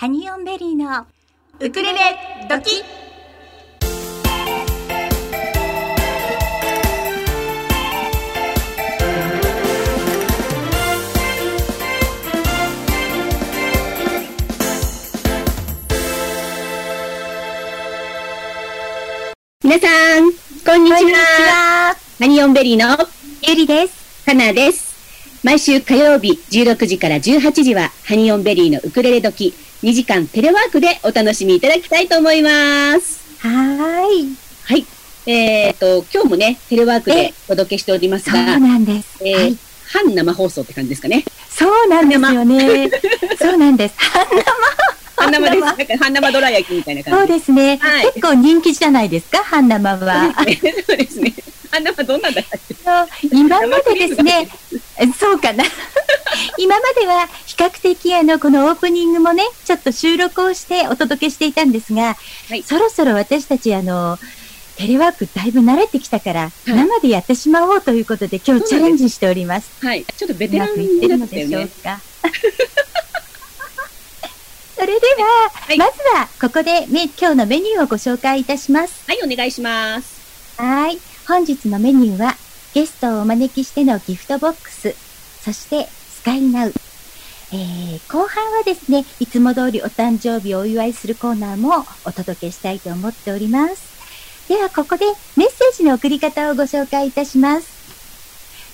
[0.00, 1.08] ハニーオンベリーの
[1.58, 1.98] ウクレレ
[2.48, 2.84] 時
[19.64, 20.30] 皆さん、
[20.64, 21.96] こんにちは。
[22.20, 23.04] ハニーオンベリーの
[23.42, 24.24] ゆりです。
[24.24, 25.42] かなです。
[25.42, 33.20] 毎週火曜日16時から18時は、ハニーオンベリーのウクレレ時、2時間テレワークでお楽しみいただきたいと思います。
[33.38, 34.36] はーい。
[34.64, 34.84] はい。
[35.26, 39.24] えっ、と、今日もね、テレワークでお届けしておりますそうが、なんです。
[39.24, 39.58] えーはい。
[39.86, 41.24] 半生放送って感じですかね。
[41.48, 42.90] そうなんですよね。
[43.38, 43.94] そうなんです。
[45.16, 45.62] 半生です。
[45.62, 47.32] 半なんか半生どら焼きみたいなそう感じ。
[47.34, 50.34] ですね、はい結構人気じゃないですか、半生は。
[50.86, 51.32] そうですね。
[51.70, 52.74] 半生どんなんだっけ？
[53.30, 54.48] 今までですね、
[55.18, 55.64] そうかな。
[56.58, 62.16] 今までは比較的あの、このオープニングもね、ちょっと収録をしてお届けしていたんですが、
[62.48, 64.18] はいそろそろ私たちあの、
[64.76, 69.70] テレワークだいぶ慣れてきたから、生でやってしまおうということで今日チャレンジしております。
[69.84, 70.04] はい。
[70.16, 71.68] ちょっとベうテランまくいってにるのでしょう。
[71.82, 72.00] か。
[74.76, 75.26] それでは、
[75.66, 79.02] はいまずはここでめ今日のメニューをご紹介いたします。
[79.08, 80.18] はい、お願いします。
[80.56, 80.98] はい。
[81.28, 82.36] 本日のメニューは、
[82.72, 84.94] ゲストをお招きしてのギフトボックス、
[85.42, 86.72] そしてスカイナウ。
[87.52, 94.48] えー、後半はですね、いつも通りお誕生日をお祝いするコーナーもお届けしたいと思っております。
[94.48, 95.04] では、ここで
[95.36, 97.76] メッセージの送り方をご紹介いたします。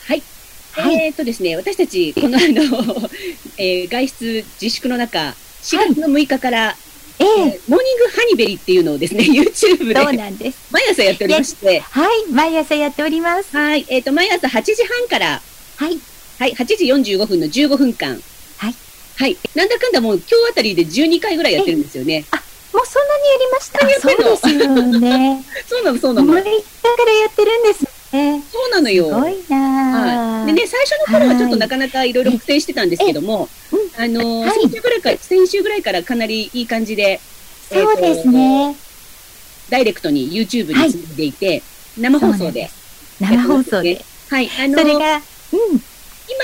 [0.08, 0.24] はい。
[0.72, 3.10] はいえーっとですね、私たち、このあの、
[3.58, 6.76] えー外出自粛の中、4月の6日から、
[7.20, 10.58] ええーえモーニングハニーベリーっていうのをですね、 YouTube そうでなんです。
[10.72, 13.56] 毎朝やっておりまして、はい、毎朝やっております。
[13.58, 13.86] はい。
[13.90, 15.42] えーっと、毎朝8時半から、
[15.78, 16.00] はい、
[16.40, 18.22] はい、8時45分の15分間。
[18.58, 18.76] はい。
[19.16, 19.36] はい。
[19.56, 22.24] なんだかんだもう今日あたりで12回ぐらいやってるんですよね。
[22.72, 23.80] もうそんなにやりました？
[24.00, 25.44] そうですよね。
[25.68, 26.32] そうなの、そうなの。
[26.34, 26.50] 思いか
[27.06, 28.44] らやってるんですね。
[28.52, 29.06] そうなのよ。
[29.06, 30.46] すごいなぁはい。
[30.48, 37.20] でね、最初の頃はちょっとなかなかいろいろ苦戦してたんですけども、うんあのーはい先週ぐらいから、先週ぐらいからかなりいい感じで、
[37.70, 38.76] そうですね。
[39.70, 41.62] ダイレクトに YouTube につないでいて、
[41.98, 42.70] 生放送で。
[43.20, 44.04] 生放送で。
[44.30, 44.50] はい。
[44.60, 45.22] あのーそれが、うん、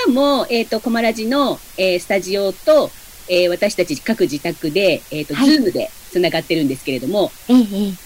[0.06, 2.90] 今も、えっ、と、コマラジの、えースタジオと、
[3.28, 7.32] えー私たち各自宅で、えっ、と、はいズームで繋がってるんですけれども。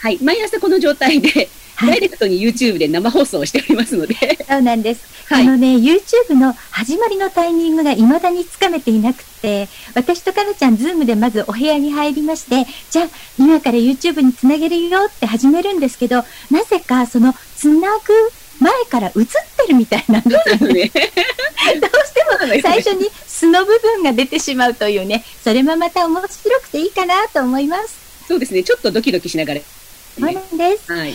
[0.00, 0.18] はい。
[0.22, 1.48] 毎朝この状態で、はい、
[1.86, 4.14] ダイレクトに YouTube で生放送をしておりますので、
[4.48, 5.18] そうなんです。
[5.32, 13.08] はいあのね、YouTube の始まりのタイミングが未だにつかめていなくて、私とかなちゃん、ズームでまずお部屋に入りまして、じゃあ、
[13.38, 18.12] 今から YouTube につなげるよって始めるんですけど、なぜかその、つなぐ
[18.60, 19.26] 前から映って
[19.68, 20.74] るみたいなんですよね。
[20.74, 20.90] ね。
[21.80, 27.94] どうしても最初に素の部分が出てしまうというね、それもまた面白くていいかなと思います。
[28.26, 28.62] そうですね。
[28.62, 30.92] ちょっとドキドキしながら、そうなんです。
[30.92, 31.14] はい。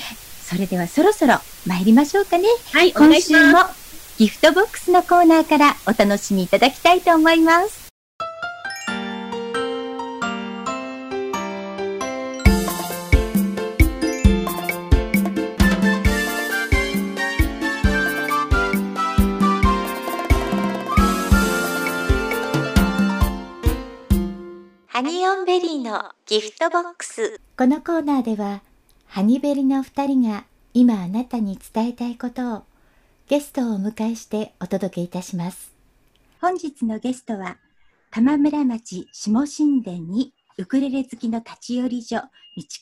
[0.54, 2.48] それではそろそろ参りましょうかね。
[2.74, 3.54] はい、お願今週いします。
[3.54, 3.60] も
[4.20, 7.92] ギフトボックスのコーナーからお楽しみいただきたいと思います。
[24.88, 27.42] ハニオンベリーのギフトボックス。
[27.58, 28.62] このコーナーでは、
[29.14, 32.64] ハニベリの二人が今あなたに伝えたいことを
[33.28, 35.72] ゲストをお迎えしてお届けいたします。
[36.42, 37.58] 本日のゲストは、
[38.10, 42.30] 玉村町下神殿にウクレレ好きの立ち寄り所、道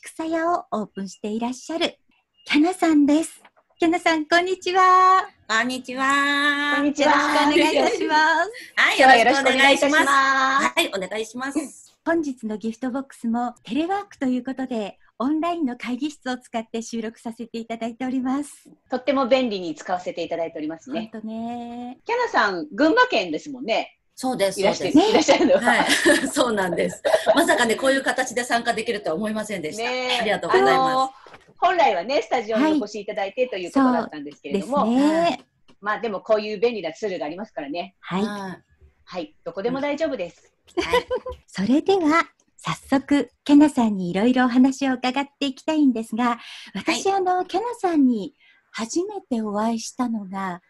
[0.04, 1.98] 草屋をオープンしていらっしゃる
[2.46, 3.42] キャナさんです。
[3.78, 5.28] キャナさん、こんにちは。
[5.46, 6.76] こんにちは。
[6.76, 7.44] こんにちよろしくおは。
[7.44, 8.50] 願いいたします。
[8.76, 10.04] はい、よろしくお願いします。
[10.04, 10.08] す。
[10.08, 11.94] はい、お願いします。
[12.06, 18.68] 本日のギフトボックスもテレワークということで、オンラインの会議室を使って収録させていただいております。
[18.90, 21.10] とっても便利に使わせていただいておりますね。
[21.12, 21.98] 本当ね。
[22.04, 24.00] キャナさん、群馬県ですもんね。
[24.16, 24.60] そうです。
[24.60, 25.60] いらして、そうですいらっしゃるのは。
[25.60, 25.86] はい、
[26.26, 27.00] そうなんです。
[27.36, 29.84] まさかね、こういう形で参加できるとは思いませんでした。
[29.84, 31.10] ねありがとうございまあの
[31.56, 35.38] 本来はね、スタジオにお越しいただいてということだったんですけれども、ね。
[35.80, 37.94] まあでもこういう便利なツールがありますからね。
[38.00, 38.24] はす。
[38.24, 38.26] い。
[38.26, 38.62] は
[39.04, 40.52] はい、どこでも大丈夫です。
[40.76, 40.80] い。
[40.82, 41.06] はい。
[41.46, 42.24] それでは、
[42.64, 46.38] 早速、キャナさんにいろいろお話を伺っていきたいんですが、
[46.74, 48.36] 私、あの、キャナさんに
[48.70, 50.62] 初めてお会いしたのが、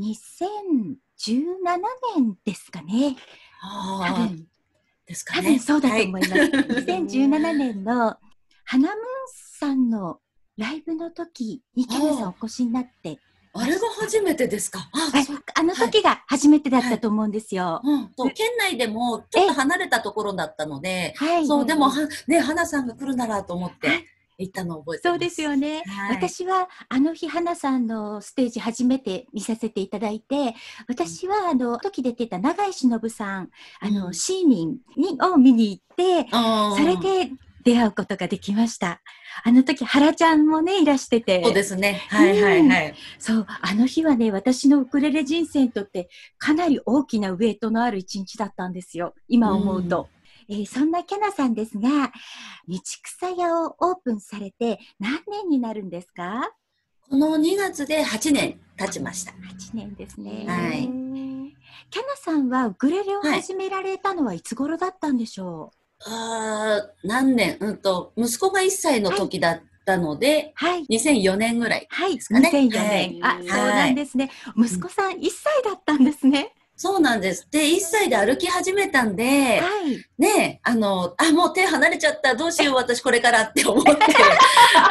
[0.00, 0.96] 2017
[2.16, 3.16] 年ですかね。
[3.62, 4.48] 多分、
[5.06, 5.42] ですかね。
[5.42, 6.32] 多分そうだと思います。
[6.32, 8.16] はい2017年の
[8.64, 8.98] 花ムーン
[9.32, 10.18] さんの
[10.56, 13.20] ライブの時にキャナさんお越しになって、
[13.58, 14.88] あれが初めてですか？
[14.92, 17.80] あ、はいあの時が初めてだったと思うんですよ。
[17.84, 21.46] うん、そう県内でもちょっと離れたところだったので、はい。
[21.46, 24.06] そう、でも、は、ね、花さんが来るならと思って
[24.38, 25.12] 行ったのを覚えてます。
[25.12, 25.82] そうですよね。
[25.86, 30.54] はい私はあの日花さんのステージ初めて見させていただいて、
[30.86, 33.50] 私はあの時出てた永井忍さん、
[33.80, 37.32] あの、うんシーミンにを見に行って、あーそれで
[37.68, 39.02] 出会うことができました。
[39.44, 42.00] あの時原ちゃんもねいらしてて、そうですね。
[42.08, 42.94] はいはいはい。
[43.18, 49.14] そうあの日はね私のウクレレ人生にとってかなり大きなウェイトのある一日だったんですよ。
[49.28, 50.08] 今思うと。
[50.50, 52.10] えーそんなキャナさんですが、
[52.66, 56.50] 道草屋をオープンされて何年になるんですか？
[57.10, 59.32] この2月で8年経ちました。
[59.32, 59.36] 8
[59.74, 60.46] 年ですね。
[60.48, 60.88] はい
[61.90, 65.77] キャナさんはウクレレを始められたのはいつ頃だったんでしょう？
[66.06, 67.56] あー何年？
[67.60, 70.84] うんと、息子が1歳の時だったので、はい。
[70.84, 71.86] 2004年ぐらい。
[71.90, 73.18] はい、すかね2004年。
[73.22, 74.30] あ、はいそうなんですね。
[74.56, 76.54] 息子さん1歳だったんですね。
[76.80, 77.48] そうなんです。
[77.50, 79.24] で、1歳で歩き始めたんで、
[79.60, 80.06] はい。
[80.16, 83.90] ねあの、あ、もう手離れちゃった、どうしよう、私これからって思って、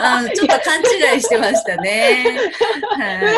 [0.01, 2.51] あのちょっと勘違いしてましたね。
[2.97, 3.35] はい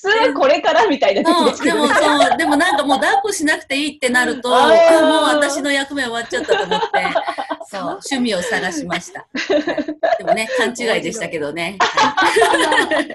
[0.00, 2.24] 普通これからみたいな時ですそう、でもけどね。
[2.28, 4.58] そう、でもなんかもう抱っこしなくていいってなると、もう
[5.34, 6.86] 私の役目終わっちゃったと思って、
[7.70, 9.20] そう、趣味を探しました。
[9.20, 11.78] はいでもね、 勘違いでしたけどね。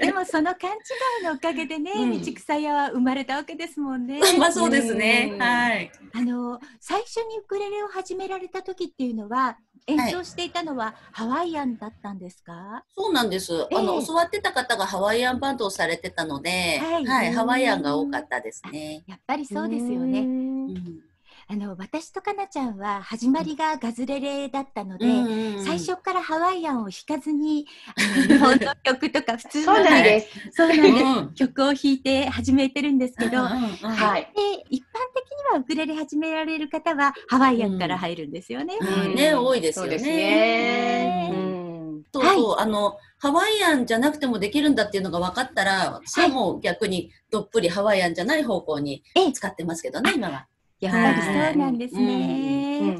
[0.01, 0.73] でもその勘違
[1.21, 4.19] いのおかげでね、うん道草屋は生まれたわけですもんね。
[4.39, 5.37] まあそうですねう。
[5.37, 5.91] んはい。
[6.13, 9.57] あの最初にウクレレを始められた時っていうのは
[9.87, 12.83] 演奏していたのはハワイアンだったんですか？
[12.95, 13.53] そうなんです。
[13.53, 19.03] ええあの、教わってた方がハワイアンバンドをされてたので、はいはい、ハワイアンが多かったですね。
[19.07, 20.19] やっぱりそうですよね。
[20.19, 21.01] うん
[21.53, 25.05] あの私とかなちゃんは始まりがガズレレだったので。
[25.05, 27.67] うん最初からハワイアンを弾かずに、
[28.27, 30.27] 日本の曲とか普通のそうなんです。
[30.51, 33.59] そうなんです、うん曲を弾いて始めてるんですけど、うんうんうん
[33.89, 34.31] はい。
[34.35, 38.77] で一般的にはウクレレ始められる方はハワイアンから入るんですよね。
[38.79, 41.29] うんね多いですよねそうですね。
[41.31, 41.63] ううん
[42.13, 50.47] そうそう、あの、ハワイアンじゃなくてもできるんだっていうのが分かったら、私はもう逆にどっぷりハワイアンじゃない方向にええ使ってますけどね、今は。
[50.85, 52.97] やっぱりそうなんですね。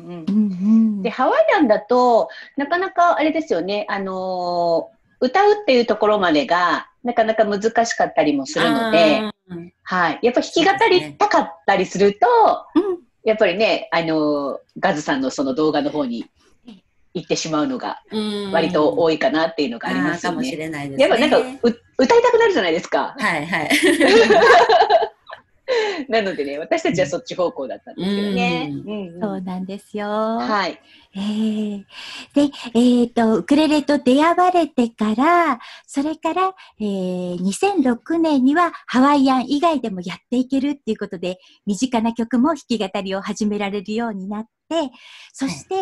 [1.04, 4.94] で、ハワイアンだと、なかなかあれですよね、あのー
[5.26, 10.20] 歌うっていうところまでが、なかなか難しかったりもするので、うんはい。
[10.22, 12.28] やっぱ弾き語りたかったりすると、
[12.76, 16.26] うんやっぱりね、あのーガズさんのその動画の方に
[17.14, 20.58] 行ってしまうのがうん割と多いかなっていうのがありますよあーかもしね。
[20.58, 21.08] れないですね。
[21.08, 23.16] やっぱなんかう歌いたくなるじゃないですか。
[23.18, 23.70] はいはい。
[26.10, 28.74] なのでね、私たちはそっち方向だったんですけどね。
[29.22, 30.08] そうなんですよ。
[30.08, 30.80] はい。
[31.16, 31.84] えー。
[32.34, 44.92] で、えっ、と、ウクレレと出会われてから、それから、えー2006年にはハワイアン以外でもやっていけるっていうことで、身近な曲も弾き語りを始められるようになって、
[45.32, 45.76] そして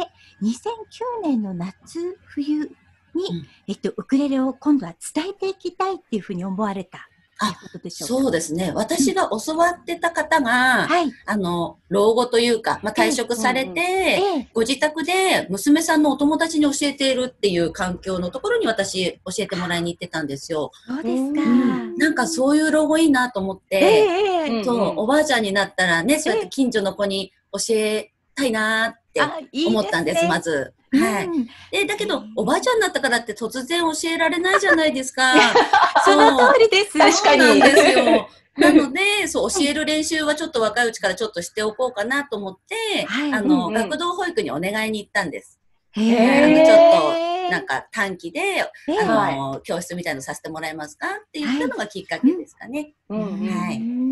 [0.44, 3.48] 2009年の夏、冬に、うん。
[3.68, 7.10] えっと、ウクレレを今度は伝えていきたいっていうふうに思われた
[7.42, 8.24] ということでしょうか？
[8.24, 8.72] そうですね。
[8.76, 11.12] 私が教わってた方が、はい。
[11.26, 20.72] あの、老後というか、まあ、退職されて、ええご自宅で娘さんのお友達に教えているっていう環境のところに私教えてもらいに行ってたんですよ。
[20.88, 21.42] そうですか。
[21.42, 29.22] うんなんかそういう老後いいなと思って、そう、おばあちゃんになったらね、そうやって近所の子に教えたいなって
[29.68, 30.74] 思ったんです、ねまず。
[30.94, 31.30] うんはい。
[31.72, 35.34] で、だけど、おばあちゃんになったからって突然教えられないじゃないですか。
[36.04, 36.98] その通りです。
[36.98, 38.30] 確かにそうなんですよ。
[38.58, 45.60] なので、そう、教える練習はちょっと若いうちからちょっとしておこうかなと思って、はいあの、うんうん学童保育にお願いに行ったんです。
[45.94, 52.94] へあちょっとなんか短期で、ええあの、教室みたいのさせてもらえますかって言ったのがきっかけですかね。
[53.10, 54.11] うんうんはいうん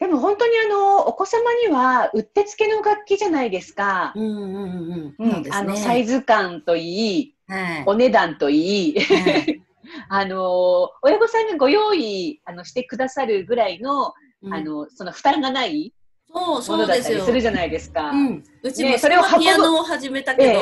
[0.00, 4.12] でも本当にあの、お子様にはうってつけの楽器じゃないですか。
[4.16, 5.52] うんうんうん。
[5.52, 7.84] あの、サイズ感といい、はい。
[7.86, 9.62] お値段といい、はい
[10.08, 15.93] あの、親御さんがご用意あのしてくださるぐらいの、うんあの、その負担がない
[16.34, 17.32] もそうですよのだったりす。
[17.32, 18.10] るじゃないですか。
[18.10, 18.44] うん。
[18.62, 20.60] うちもねそれを運ぶピアノを始めたけど、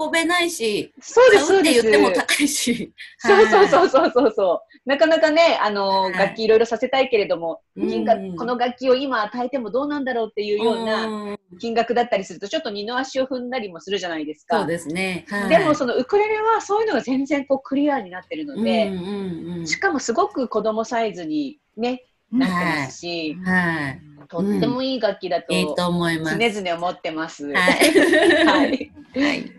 [0.00, 1.82] 運べないし、そうです、そううです。
[1.82, 2.92] 言っても高いし。
[3.18, 4.88] そうそうそうそうそうそう。
[4.88, 14.58] なかなかね、あの、はい楽器いろいろさせたいけれども、うん金額、この楽器を今与えてもどうなんだろうっていうようなうん金額だったりすると、ちょっと二の足を踏んだりもするじゃないですか。
[14.60, 15.24] そうですね。
[15.28, 24.00] はいでも、そのウクレレはそういうのが全然こうクリアになってるので、うんうんうんしかもすごく子供サイズにね、なってますし、はい。
[24.28, 26.38] とってもいい楽器だといいと思います。
[26.38, 27.46] 常々思ってます。
[27.52, 28.44] はい。
[28.46, 29.52] はいはい。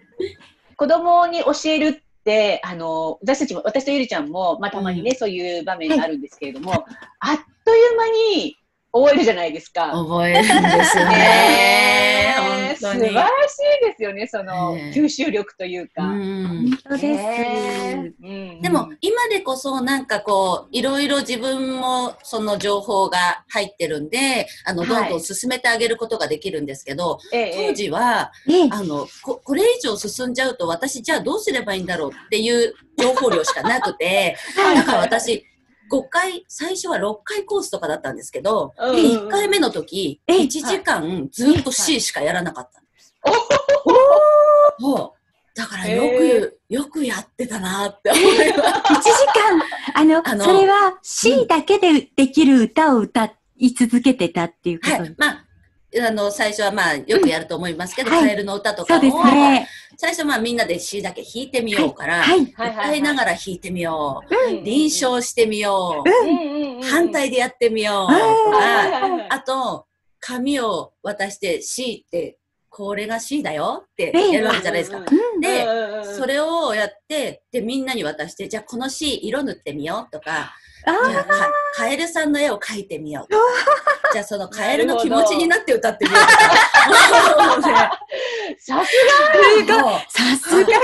[0.76, 6.74] 子供に教えるって、あの、私たちも、私とゆりちゃんも、まあ、たまにね、そういう場面があるんですけれども、
[7.20, 8.58] あっという間に
[8.92, 9.92] 覚えるじゃないですか。
[9.92, 12.55] 覚えるんですよね。
[12.76, 16.04] 素晴らしいですよね、その、吸収力というか。
[16.04, 16.70] うん。
[16.70, 18.62] 本当です。
[18.62, 24.90] でも、今でこそなんかこう、いろいろ自分もその情報が入ってるんで、あの、はい。
[24.90, 28.70] どんどん進めてあげることができるんですけど、当時は、ええ。
[28.72, 34.36] あのこ、これ以上進んじゃうと私じゃあどうすればいいんだろうっていう情報量しかなくて、
[34.76, 35.46] だから私、
[36.00, 43.16] 5回、最初は6回コースとかだったんですけど、うんで1回目の時、え1時間ずっと C しかやらなかったんです。
[44.80, 45.58] そう。
[45.58, 48.40] だからよく、よくやってたなって思います。
[48.94, 49.10] 1時
[49.40, 49.62] 間、
[49.94, 55.16] あの、あのそれは C だけでできる歌を歌い続けてたっていうこと、はい。
[55.18, 55.45] まあ、
[56.02, 59.68] あの、最初はまあ、よくやると思いますけど、はいカエルの歌とかも、ね。
[59.98, 62.46] 最初まあみんなで C だけ弾いてみようから、はい。
[62.54, 64.54] はい歌いながら弾いてみよう。
[64.56, 66.10] うん臨床してみよう。
[66.10, 68.08] うんうんうん反対でやってみよう。
[68.08, 69.86] とあか、はいはいはいあと、
[70.20, 72.38] 紙を渡して C って、
[72.70, 74.98] これが C だよってええやるわけじゃないですか。
[74.98, 80.56] うんで、うんそれをやって、で、みんなに渡して、じゃあこの C 色塗ってみようとか
[81.76, 83.34] カエルさんの絵を描いてみよう
[84.14, 86.18] じゃあそのカエルの気持ちになって歌ってみよ
[87.60, 87.92] うさ
[88.58, 89.92] すすごいもう。
[90.10, 90.80] さすがキャナ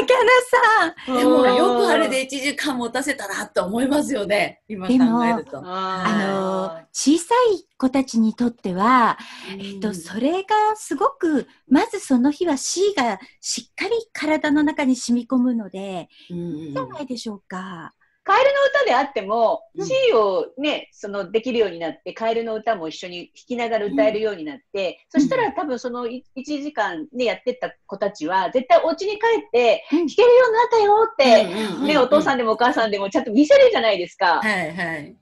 [1.06, 1.16] さん。
[1.16, 4.62] がでもよくあれで1時間持たせたなって思いますよね。
[4.68, 4.94] 今考
[5.26, 5.62] えると。
[5.64, 9.18] あの、小さい子たちにとっては、
[9.58, 17.94] えっと、それがすごく、まずその日は C がしっかり体の中に染み込むので、うんうんじゃないでしょうか。
[18.24, 18.52] カエルの
[18.84, 19.86] 歌であっても、うん。
[19.86, 30.08] C をね、そのできるようになって、カエルの歌も一緒に弾きながら歌えるようになって、そしたら多分その1時間ね、やってった子たちは、絶対お家に帰って、うん。
[30.08, 34.40] 弾けるようになったよって、ね、お父さんでもお母さんでもちゃんと見せるじゃないですか。
[34.42, 35.16] はいはい。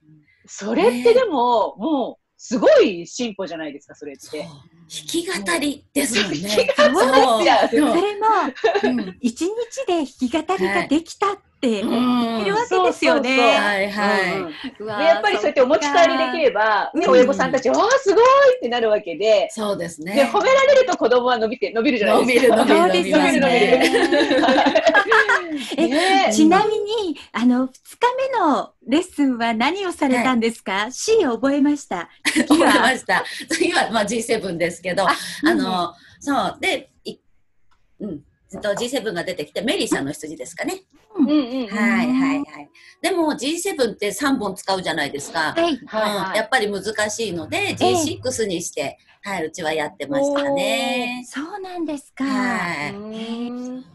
[0.46, 4.40] それってでも、もう、すごい進歩じゃないですか、それって。
[4.40, 4.50] 弾
[4.90, 6.40] き語りですもんね。
[6.40, 7.70] 弾き語りそうじゃん。
[7.70, 8.28] でもそれも、
[8.84, 8.90] う。
[8.90, 9.18] ん。
[9.22, 13.38] 一日で弾き語りができたって、うんいるわけですよね。
[13.58, 15.04] はいはい。
[15.06, 18.24] やっぱりそうやってお持ち帰りできれば、ね、うん親御さんたち、わあ、すごい
[18.58, 20.16] ってなるわけで、そうですね。
[20.16, 22.66] で、褒められると子供は伸びて、伸びるじゃない伸びるですか。
[22.66, 24.84] 伸びる 伸びますそうですね。
[25.78, 32.10] えねちなみに、あの、二日目のレッスンは何をされたんですか、C を覚えました。
[32.48, 33.24] 覚えました。
[33.50, 37.18] 次は、 まあ、G7 ですけど、あうんの、そう、で、い
[38.00, 38.22] うん、
[38.58, 40.84] と G7 が出てきて、メリーさんの羊ですかね。
[41.16, 41.68] うんうんうん。
[41.68, 42.70] はいはいはい。
[43.02, 45.54] でも G7 って3本使うじゃないですか。
[45.54, 45.64] はい。
[45.64, 51.24] はいうんはいやっぱり難しいので、G6 にして、はい、うちはやってましたね。
[51.28, 52.24] そうなんですか。
[52.24, 52.94] はい。
[52.94, 53.86] うーん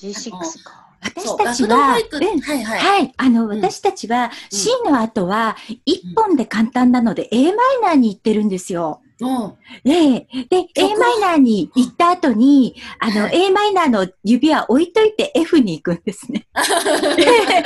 [0.00, 0.30] G6
[0.64, 0.88] か。
[1.00, 2.78] 私たちは、育、うんはいはい。
[2.78, 3.14] はい。
[3.16, 9.00] あの、ん私たちは C の後は一本で簡単なので A マイナーに行ってるんですよ。
[9.20, 16.46] うんええで、A マイナーに行った後に、あの、はい A マイナーの指輪置いといて F に行くんですね。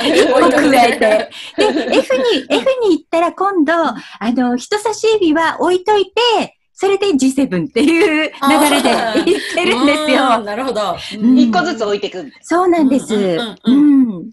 [0.01, 1.29] 一個加えて。
[1.57, 3.97] で、F に、F に行ったら今度、あ
[4.31, 9.23] の、人差し指は置いといて、それで G7 っていう流れで行っ
[9.55, 10.39] てるんですうんよ。
[10.39, 10.95] なるほど。
[11.19, 12.31] うん一個ずつ置いていく。
[12.41, 13.13] そうなんです。
[13.13, 14.31] ううんんうんうん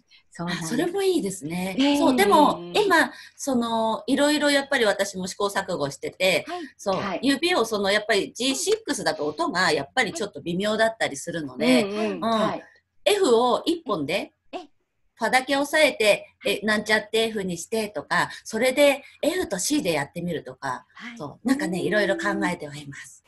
[0.48, 1.76] そうそれもいいですね。
[1.78, 1.96] ええ。
[1.98, 6.60] そう、でもうん、今、その、いろいろやっぱり私も試行錯誤してて、はい。
[6.76, 7.20] そう、はい。
[7.22, 12.64] 指をその、やっぱり G6 だと音がやっぱりちょっと微妙だったりするので、うんはい。
[13.04, 14.58] F を1本でえ、
[15.14, 21.18] ファだけ押さえて、え、なんちゃって F にしてとか、それで F と C でやってみるとか、はい。
[21.18, 23.19] そう、なんかね、いろいろ考えてはいます。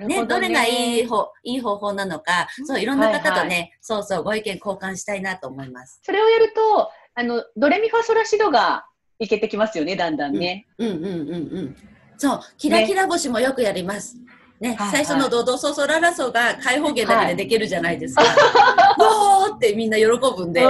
[0.00, 6.00] どねどれがいい方、いい方法なのか、そう、いろんな方とね、そうそう、ご意見交換したいなと思います。
[6.02, 8.86] それをやると、あの、ドレミファソラシドが
[9.18, 10.66] いけてきますよね、だんだんね。
[10.78, 11.10] うんうんうんう
[11.62, 11.76] ん。
[12.18, 14.16] そう、キラキラ星もよくやります。
[14.60, 18.22] ね、はい最初のドドソソララソが開放弦だけでできるじゃないですか。
[18.22, 20.64] わーってみんな喜ぶんで。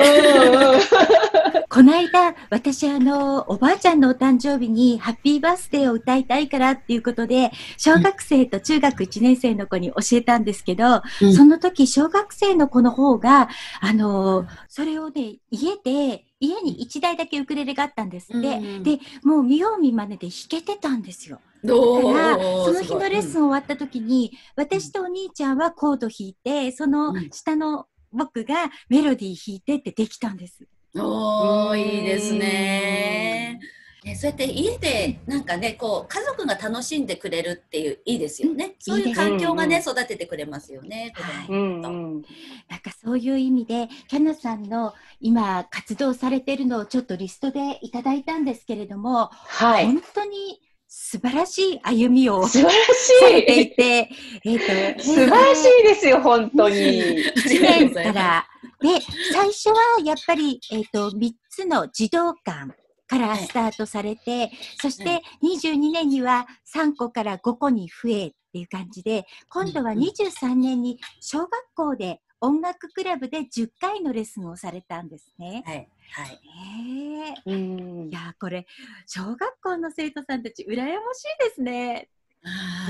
[1.73, 13.49] この間、私、あの、おばあちゃんのお誕生日に、ハッピーバースデーを歌いたいからっていうことで、小学生と中学1年生の子に教えたんですけど、うんその時、小学生の子の方が、
[13.81, 18.49] あの、それをね、家で、家に1台だけウクレレがあったんですって。
[18.49, 21.41] うんで、もう見よう見まねで弾けてたんですよ。
[21.65, 30.67] どだから、うその日のレッスン終わった時に、私とお兄ちゃんはコード弾いて、そのうん下の僕がメロディー弾いてってできたんです。
[30.95, 33.61] おー、いいですね。
[34.05, 38.75] ね、そうやって家でなんかね、こう、家族が楽しんでくれるっていう、いいですよね。
[38.81, 41.13] そういう環境がね、いい育ててくれますよね。
[41.49, 42.23] うんうん
[42.69, 49.87] なんかそういう意味で、キャナさんの今活動されてるのをちょっとリストでいただいたんですけれども、はい。
[49.87, 54.11] 本当に素晴らしい歩みをさ素晴られてしいて、
[54.45, 55.05] えっ、と、 い。
[55.05, 56.77] 素晴らしいですよ、本当に。
[56.77, 58.47] 1年から。
[58.83, 59.01] で、
[59.33, 62.75] 最初はやっぱり、えっ、と、3つの児童館
[63.07, 75.63] からスタートされて、そして22年には3個から5個に増えっていう感じで、今度はうん23年に小学校で音楽クラブで10回のレッスンをされたんですね。
[75.65, 75.89] はい。
[76.11, 76.41] はい。
[76.45, 77.35] へえ。
[77.47, 78.67] うんいやー、これ、
[79.07, 80.85] 小学校の生徒さんたち、羨ま
[81.15, 82.09] しいですね。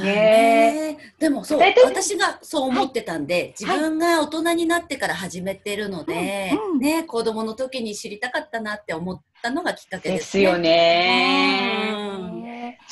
[0.03, 1.13] ねえ。
[1.19, 10.17] でもそう、私がそう思ってたんで、自分が大人になってから始めてるので、うんうんね、子供の時に知りたかったなって思ったのがきっかけでね。
[10.17, 12.02] ですすよねうん。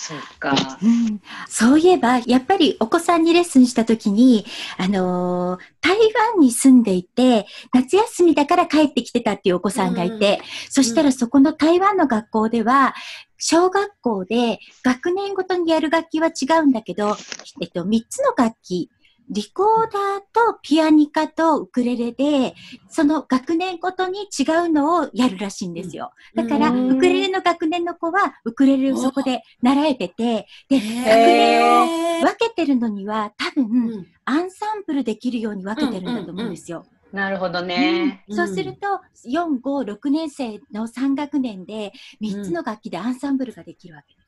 [0.01, 0.55] そっか。
[0.83, 4.47] うん、そういえば、やっぱりお子さんにレッスンしたときに、
[4.79, 12.95] あのー台湾に住んでいて、夏休みだから帰ってきてたっていうお子さんがいて、そしたらそこの台湾の学校では、
[13.39, 17.17] 小学校で学年ごとにやる楽器は違うんだけど、
[17.63, 18.91] えっと、3つの楽器、
[19.31, 22.55] リコーダーとピアニカとウクレレで、
[22.89, 26.11] その学年ごとに違うのをやるらしいんですよ。
[26.35, 36.85] だから、うんウクレレの学年の子は、ウクレレをそこで習えてて、で、学年を分けてるのには、多分、うんアンサンブルできるように分けてるんだと思うんですよ。
[37.13, 38.25] なるほどね。
[38.29, 44.20] うんそうすると、4、5、6年生の3学年で、3つの楽器でアンサンブルができるわけ。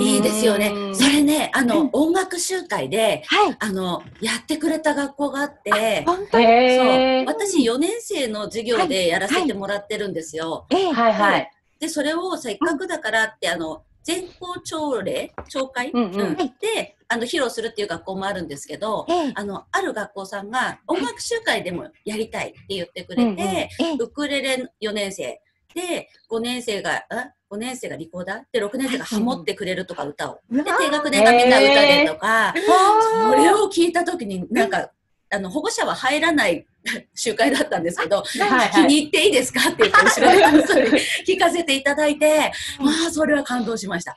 [0.00, 0.90] いいですよねう。
[0.90, 3.56] んそれね、あの、うん音楽集会で、はい。
[3.58, 6.38] あの、やってくれた学校があって、本当？
[6.38, 6.44] に。
[6.76, 10.66] そう私4年生の授業でやらせてもらってるんですよ。
[10.70, 10.92] ええ。
[10.92, 11.50] はいはい。
[11.78, 19.32] で、それをせっかくだからって、あの、全校朝礼朝会、うんうんはいで、あの、披露するっていう学校もあるんですけど、ええ。
[19.34, 23.96] あの、ある学校さんが音楽集会でもやりたいって言ってくれて、うんうんええ。
[23.98, 25.40] ウクレレ4年生
[25.74, 30.40] で、5年生が、あ5年生がリコーダーで、6年生がハモってくれるとか歌を。
[30.50, 34.90] で、低学年がみんな歌でとか、そそれを聞いたときになんか、
[35.30, 36.66] あの、保護者は入らない
[37.14, 38.22] 集会だったんですけど、は
[38.66, 39.60] い気に入っていいですか？
[39.68, 40.86] って言って、後ろそり
[41.28, 44.16] 聞かせていただいて、まあ、それは感動しました。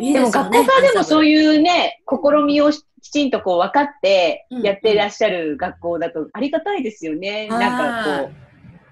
[0.00, 1.26] でも学校からでもそうう。
[1.26, 4.62] いうね、試みをきちんとこう分かってうん。
[4.62, 7.48] やっていらっしゃる学校だとありがたいですよね。
[7.50, 8.45] はいなんかこう、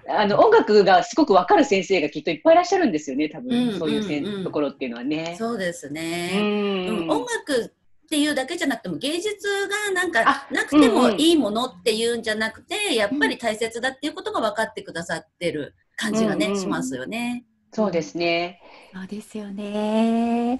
[0.07, 5.35] あの音楽がすごく分かる先生がきっといっぱいいらっしゃるんですよね、多うん分そういうところっていうのはね。
[5.37, 6.39] そうですうね。
[6.39, 7.71] んうん音楽
[8.05, 17.45] っていうだけじゃなくても芸術がなんかあなくてもうんうんいいものっていうんじゃなくて、やっぱり大切だっていうことが分かってくださってる感じがね、うんうんしますよね。
[17.73, 18.61] そうですね。
[18.93, 20.59] そうですよね。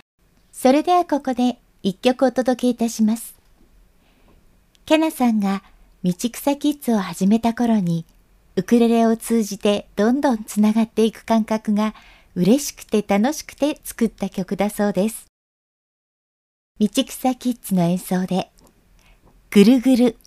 [0.51, 3.35] それではここで一曲お届けいたします。
[4.85, 5.63] ケナさんが
[6.03, 8.05] 道草キッズを始めた頃に、
[8.57, 11.93] ウクレレを通じてどんどんつながっていく感覚が
[12.35, 15.25] 嬉しくて楽しくて作った曲だそうです。
[16.79, 18.51] 道草キッズの演奏で、
[19.49, 20.17] ぐるぐる。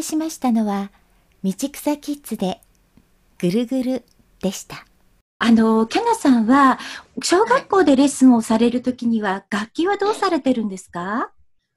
[0.00, 0.90] けしましたのは、
[1.44, 2.60] 道草キッズで、
[3.38, 4.04] ぐるぐる
[4.42, 4.84] でした。
[5.38, 6.78] あの、キャナさんは、
[7.22, 11.30] 小学校でレッスンをされるときには、楽器はどうされてるんですか、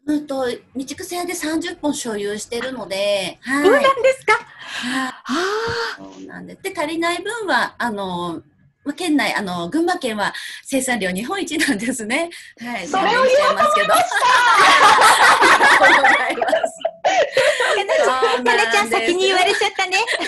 [0.05, 3.63] うんと、道草屋で30本所有してるので、はい。
[3.65, 4.33] そうなんですか？
[4.33, 6.61] はいあそうなんです。
[6.63, 8.41] で、足りない分は、あの、
[8.83, 10.33] まあ県内、あの、群馬県は
[10.63, 12.29] 生産量日本一なんですね。
[12.59, 12.87] はい。
[12.87, 13.93] それを言おう宣伝しちゃいますけど。
[13.93, 13.97] あ
[15.87, 16.72] りがとうございます。
[17.03, 19.97] あ、かなちゃん先に言われちゃったね。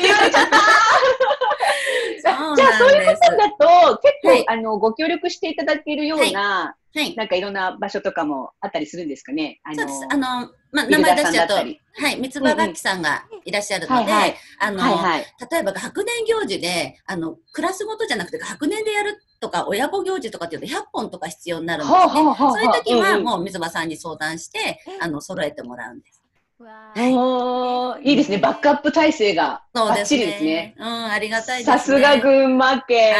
[2.21, 3.21] そうじゃあそういうなんです。
[3.21, 7.13] ことだと、結構、はいあの、ご協力していただけるような、はい。
[7.15, 9.59] なんかいろんな場所とかもあったりするんですかね？
[9.63, 9.99] あそうです。
[10.01, 11.79] のあの、まあ、名前出しちゃうと、はい、
[12.19, 14.11] 三つ葉楽器さんがいらっしゃるので、
[14.59, 15.25] あの、はいはい。
[15.51, 22.07] 例えば学年行事で、あの、クラスごとじゃなくて学年でやるとか、親子行事とかっていうと100本とか必要になるんですね。
[22.37, 26.24] そういう時はもう水葉さんに相談して、あの、揃えてもらうんです。
[26.57, 28.37] おーいいですね。
[28.37, 30.49] バックアップ体制がそうですバッチリですね。
[30.49, 30.75] ね。
[30.79, 31.77] うん、ありがたいですね。
[31.77, 33.19] さすが群馬県は。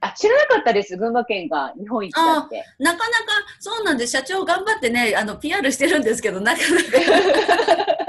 [0.00, 0.96] あ、知らなかったです。
[0.96, 2.64] 群馬県が日本一だって。
[2.78, 3.24] なかなか、
[3.60, 4.12] そうなんです。
[4.12, 6.84] 社長頑張ってね、あの、PR してるんですけど、なかなか。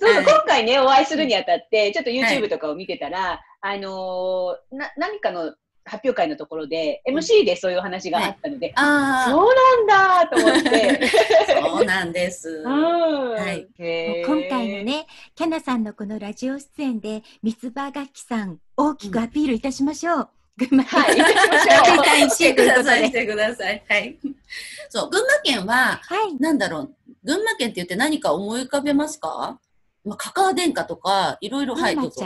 [0.00, 5.54] そう今回ね、お会いするにあたって、ちょっとは YouTube いとかを見てたら、あのーな、何かの
[5.84, 9.54] 発表会のところで、MC でそういうお話があったので、あそう
[9.86, 11.00] なんだと思って。
[11.60, 12.48] あ、そうなんです。
[12.64, 14.82] うんはい今回の。
[14.84, 20.28] ね、キャナさんのこのラジオ出演で、三つ葉楽器さん、大きくアピールいたしましょう。
[20.56, 21.34] 群馬県はい、行き
[22.24, 23.20] まして ください、しで。
[23.20, 23.84] てください。
[23.88, 24.18] はい。
[24.88, 26.36] そう、群馬県は、はい。
[26.40, 26.94] なんだろう、
[27.24, 29.58] 群馬県って言って何か思い浮かべますか？
[30.04, 32.24] まあ、カカア殿下とか、いろいろ、はい、どうぞ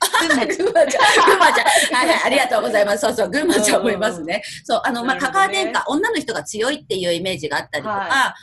[0.00, 1.04] 群馬ちゃん。
[1.26, 1.66] 群馬ちゃん。
[1.94, 3.00] はいはい、ありがとうございます。
[3.06, 4.42] そうそう、群馬ちゃんもいますね。
[4.64, 8.34] そう、あの、まあ、カカア殿下、女の人が強いっていうイメージがあったりとか。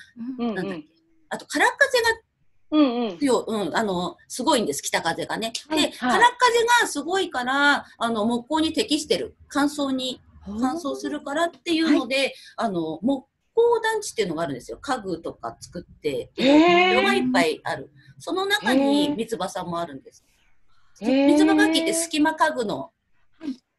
[1.29, 2.21] あと、空っ風が
[2.69, 3.17] うんうん。
[3.17, 5.53] 強い、うん、あの、すごいんです、北風がね。
[5.69, 9.35] はいで、空っ風がすごいから、あの、木工に適してる。
[9.47, 14.77] 乾燥に、乾燥するからっていうので、あの、木工団地っていうのがあるんですよ。
[14.81, 17.89] 家具とか作って、へー色がいっぱいある。
[18.19, 20.25] その中へにー三つ葉さんもあるんです。
[21.01, 21.27] へー。
[21.27, 22.91] 三つ葉楽器って隙間家具の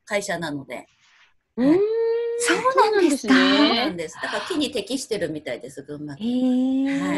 [0.04, 0.86] 会社なので、
[1.56, 1.78] うーん
[2.40, 4.14] そうなんですかそうなんです。
[4.22, 7.14] だから木に適してるみたいです、群馬へは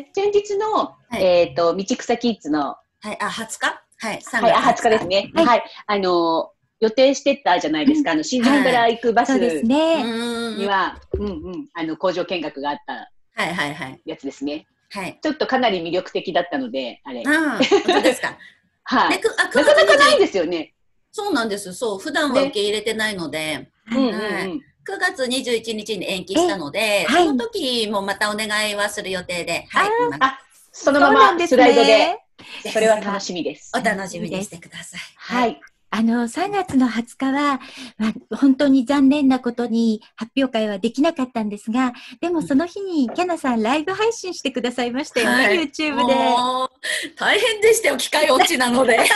[0.00, 0.10] い。
[0.12, 1.22] 先日の、い。
[1.22, 3.82] えっ、と、道草キッズの、はい、あ、20日？
[4.00, 4.88] はい、3はい、あ、20日。
[4.90, 5.30] ですね。
[5.34, 5.58] ははい。
[5.58, 5.62] い。
[5.86, 8.12] あの、予定してたじゃないですか。
[8.12, 9.38] あの、新宿から行くバス。
[9.62, 14.00] には、うんうん、あの、工場見学があったはいはいはい。
[14.04, 14.66] やつですね。
[14.90, 15.18] はい。
[15.22, 17.22] ちょっとかなり魅力的だったので、あれ。
[17.26, 18.36] ああ、本当ですか？
[18.88, 19.18] はい。
[19.18, 20.74] で、くあ、9なかなかないん月20ですよね。
[21.12, 21.74] そうなんです。
[21.74, 24.56] そう、普段は受け入れてないので、うんうんはいうん。
[24.56, 24.60] 9
[24.98, 29.90] 月21日に延期したので、はいその時もまたお願いはする予定で、はい。
[30.08, 30.38] 今あ、
[30.72, 32.18] そのままスライドで、ね。
[32.72, 33.70] それは楽しみです。
[33.76, 35.00] お楽しみにしてください。
[35.16, 35.60] はい。
[35.90, 37.60] あの、3月の20日は、
[37.96, 46.14] まあ、本当に残念なことに発表会はできなかったんですが、でもその日にキャナさんライブ配信してくださいましたよね、はい YouTube で。
[47.16, 48.98] 大変でしたよ、機械落ちなので。
[48.98, 49.08] は い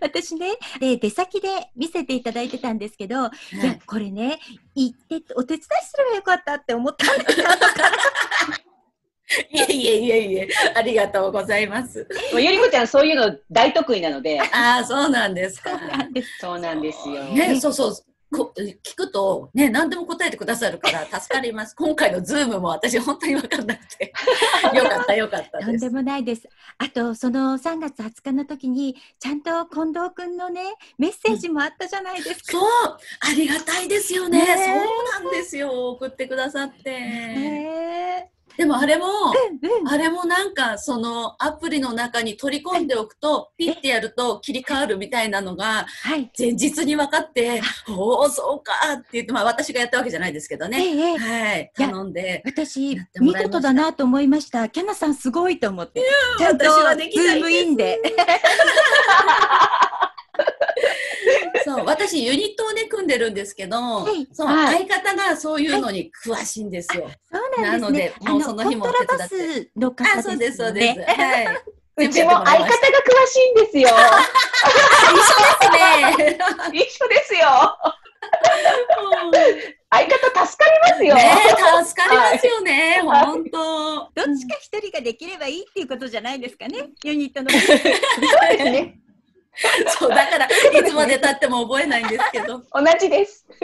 [0.00, 3.30] 私ね、で、出先で見せていただいてたんですけど、いや、
[3.86, 4.38] これね、
[4.74, 7.46] 行ってお手伝いすればよかったって思ったんですよ。
[9.50, 12.06] いえいえいえいえ、ありがとうございます。
[12.32, 15.76] もうゆりこちゃんそういうの大得意なので、ああ、そうなんですか。
[15.78, 16.38] なんです。
[16.40, 17.24] そうなんですよ。
[17.24, 17.94] ね、そうそう。
[18.34, 21.74] こ聞くと、ね、何でも答えてくださるから助かります。
[21.76, 24.12] 今回のズームも私本当に分かんなくて。
[24.74, 25.64] よかった、よかったで。
[25.64, 26.48] とんですもないです。
[26.78, 30.62] あと、その3月20日の時に、ちゃんと近藤くんのね、
[30.98, 32.52] メッセージもあったじゃないですか。
[32.52, 32.62] そう、
[33.20, 34.38] ありがたいですよね。
[34.38, 35.90] ねそうなんですよ。
[35.90, 36.90] 送ってくださって。
[36.90, 46.30] へでもあれも、ーうんうんあれもなんか、そのアプリの中に取り込んでおくと、ピッてやると切り替わるみたいなのが、はい。
[46.38, 50.78] 前日に分かって、おお、そうかって言って、まあ私がやったわけじゃないですけどね。
[50.78, 52.42] ええええはい、頼んで。
[52.44, 54.68] 私見事だなと思いました。
[54.68, 56.02] キャナさんすごいと思って。
[56.38, 58.00] ちゃんと私はできないですムインで。
[61.64, 67.10] そう、私ユニットをね、組んでるんですけど、いそう、はい相方がそういうのに詳しいんですよ。
[67.30, 68.12] そうなんですね。
[68.20, 70.18] なのでもうその日も手伝スの方です、ね。
[70.18, 71.00] あ、そうです、そうです。
[71.20, 71.46] はい。
[71.96, 72.70] うちも相方が詳
[73.26, 73.88] しいんですよ。
[73.88, 75.70] 一緒です
[76.22, 76.38] ね。
[76.72, 77.40] 一緒ですよ。
[79.90, 81.14] 相方助かりますよ。
[81.14, 83.94] ねえ、助かりますよね、はい本当。
[84.12, 86.88] どっちか一人ができればいいっていうことじゃないですかね。
[87.04, 87.50] ユニットの。
[87.50, 88.98] そうですね。
[89.98, 90.50] そう、だから、い
[90.84, 92.58] つまで経っても覚えないんですけど。
[92.72, 93.46] 同じです。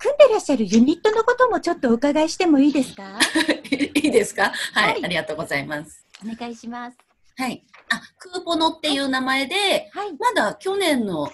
[0.00, 3.18] 組んでらっしゃるユニットのこともちょっとお伺いしてもいいですか？
[3.70, 4.52] いいですか？
[4.72, 6.06] はい、はいありがとうございます。
[6.24, 6.96] お願いします。
[7.36, 7.64] はい。
[7.90, 10.12] あ、クーポノっていう名前で、はい。
[10.18, 11.32] まだ去年の、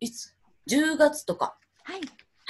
[0.00, 0.34] いつ、
[0.68, 1.56] 10月とか。
[1.84, 2.00] はい。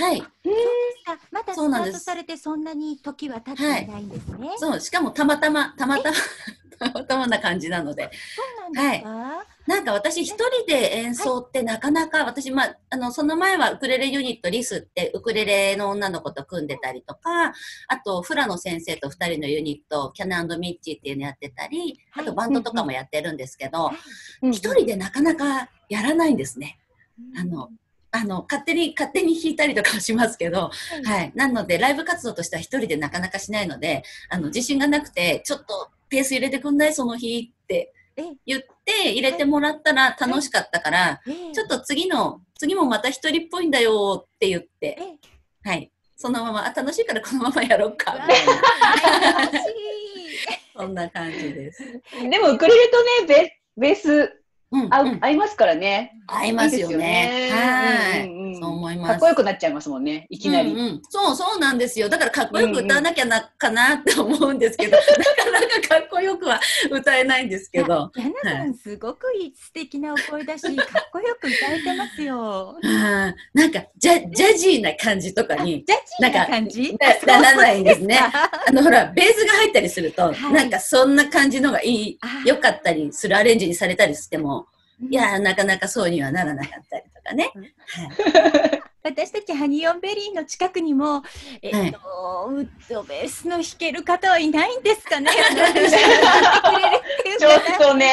[0.00, 0.22] はい。
[0.22, 4.50] あまだスタートされてそんなに時は経っていないんですね。
[4.56, 6.16] そう、しかもたまたま、たまたま、
[6.78, 8.10] たまたまな感じなので。
[8.34, 17.52] そうなんですか、なんか私一人で演奏ってなかなか、私、まあ、あの、その前はウクレレユニットリスってウクレレの女の子と組んでたりとか、
[17.88, 23.90] あと、フラの先生と二人のユニット、キャナミッチーっていうのやってたり、あとバンドとかもやってるんですけど、
[24.42, 24.52] うん。
[24.52, 26.78] 一人でなかなかやらないんですね。
[27.38, 27.70] あの、
[28.12, 30.70] あの、勝手に、勝手に弾いたりとかはしますけど、
[31.04, 31.32] はい。
[31.34, 38.24] なので、ライブ活動としては一人でなかなかしないので、あの、自信がなくて、ちょっとペース入れてくんないその日ってえ？
[38.44, 41.52] 言って、入れてもらったら楽しかったから、ええ。
[41.52, 45.02] ちょっと次の、次もまた一人っぽいんだよって言って、え？
[45.66, 45.92] えはい。
[46.16, 48.36] そのまま、あ、楽しいからこのままやろうか、わみい。
[50.76, 51.82] そんな感じです。
[52.28, 54.39] でもウクレレとね、ベベース
[54.72, 56.12] うん、合う、うん合いますからね。
[56.26, 57.50] 合いますよね。
[57.52, 59.10] はい、うんうんうんそう思います。
[59.12, 60.70] かっこよくなっちゃいますもんね、いきなり。
[60.70, 62.08] うんうんそうそうなんですよ。
[62.08, 68.10] だからかっこよく歌わなきゃな、かなって思うんですけど、 なかなかかっこよくは歌えないんですけど。
[68.16, 72.76] ヤナさん、すごくいい素敵なお声だし、かっこよく歌えてますよ。
[72.84, 76.96] あーなんかジャ、ジャジーな感じとかあジャに、ジーな感じ？
[77.26, 84.59] なならないんですね あの、ほら、ベースが入ったりすると、はいなんかそんな感じのがいい、あ良かったりするアレンジにされたりしても、うん
[85.08, 87.50] いやー、なかなかそうにはならなかったりとかね。
[87.54, 87.62] うん。
[87.62, 91.22] はい 私たちハニオンベリーの近くにも、
[91.62, 91.98] えっ、と、
[92.50, 95.30] ウッドベースの弾ける方はいないんですかね？
[95.50, 98.10] あの一緒に弾いてくれるっていうちょっ方とね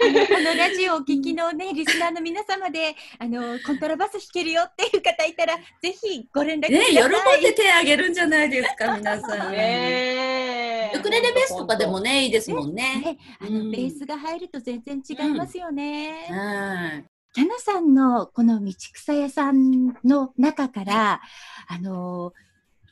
[0.00, 6.94] このラジオをお聞きのね、 リスナーの皆様で、あの、コントラバス弾けるよっていう方いたら、ぜひご連絡くだね、さい。
[6.94, 9.52] 喜んで手あげるんじゃないですか、皆さん。
[9.52, 12.96] ねウクレレベースとかでもね、いいですもんね。
[13.04, 16.26] ね、あうんの、ベースが入ると全然違いますよね。
[16.28, 17.11] はい。
[17.34, 21.22] キャナさんのこの道草屋さんの中から、
[21.66, 22.34] あの、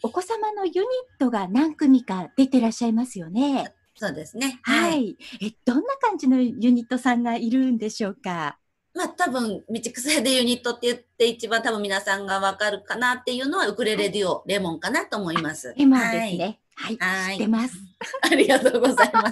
[0.02, 0.82] お子様のユニッ
[1.18, 3.74] トが何組か出てらっしゃいますよね。
[3.96, 4.58] そうですね。
[4.62, 5.18] はい。
[5.42, 8.56] え、どんな感じのユニットさんがいるんでしょうか？
[8.94, 15.74] まあ多分、道草屋でユニットって言って一番多分皆さんがわかるかなっていうのはウクレレデュオ、レモンかなと思います。
[15.76, 16.60] レモンですね。
[16.80, 16.96] はい。
[16.98, 17.76] はい知ってます。
[18.22, 18.32] はい。
[18.32, 19.30] ありがとうございま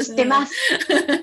[0.00, 0.04] す。
[0.04, 0.54] 知ってます。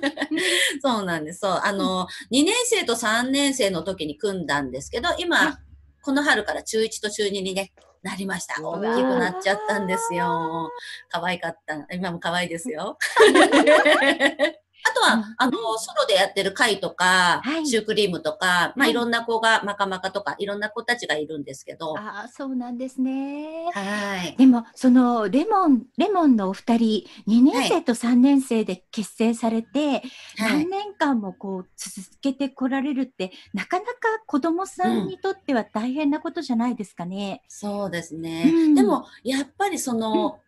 [0.82, 1.40] そうなんです。
[1.40, 1.62] そう。
[1.64, 5.60] あの、2年生と3年生の時に組んだんですけど、今、
[6.02, 8.56] この春から中1と中2にね、なりました。
[8.62, 10.72] 大きくなっちゃったんですよ。
[11.10, 11.86] 可愛かった。
[11.92, 12.98] 今も可愛いですよ。
[14.84, 23.70] あとは、うんあの、ソロでやってる会とか、はいシュークリームとか、まあ、はいいろんな子が、マカマカとか、いろんな子たちがいるんですけど、ああ、そうなんですね。
[23.74, 24.36] はい。
[24.38, 30.02] でも、そのレモン、レモンのお二人、2年生と3年生で結成されて、はい
[30.38, 33.94] 何年間もこう続けてこられるって、なかなか
[34.26, 37.44] 子供さんにとっては大変なことじゃないですかね。
[37.48, 38.52] そうですね。
[38.54, 40.40] うんでも、やっぱりその、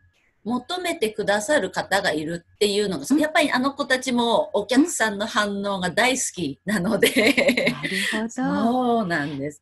[0.50, 7.10] 求めてくださる方がいるっていうのが、うんやっぱりあの子たちもお客さんの反応が大好きなので、
[7.72, 8.30] なるほど。
[8.30, 9.62] そうなんです。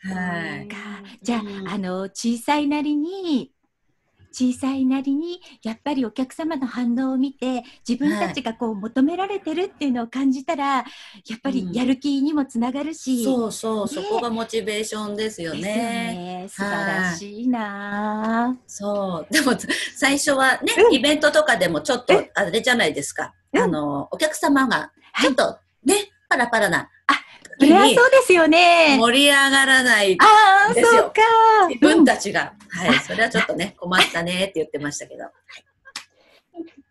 [0.00, 0.68] はい。
[0.68, 0.76] か
[1.22, 3.52] じゃあ、うんあの、小さいなりに、
[4.32, 10.84] 小さいなりに、やっぱりお客様の反応を見て、自分たちがこう求められてるっていうのを感じたら、や
[11.36, 13.92] っぱりやる気にもつながるし、そうそう、ね。
[13.92, 15.60] そこがモチベーションですよね。
[15.60, 16.46] ね。
[16.48, 18.56] 素晴らしいな。
[18.66, 19.32] そう。
[19.32, 19.52] でも、
[19.94, 23.34] 最初はね、イベントとかでもちょっと、あれじゃないですか。
[23.52, 23.62] うん。
[23.62, 26.88] あの、お客様が、はいちょっとね、パラパラな
[27.66, 28.96] そりゃそうですよね。
[28.98, 31.68] 盛り上がらないああ、そうか。
[31.68, 35.24] 自分たちが、はい、それはちょっとね、困ったねって言ってましたけど。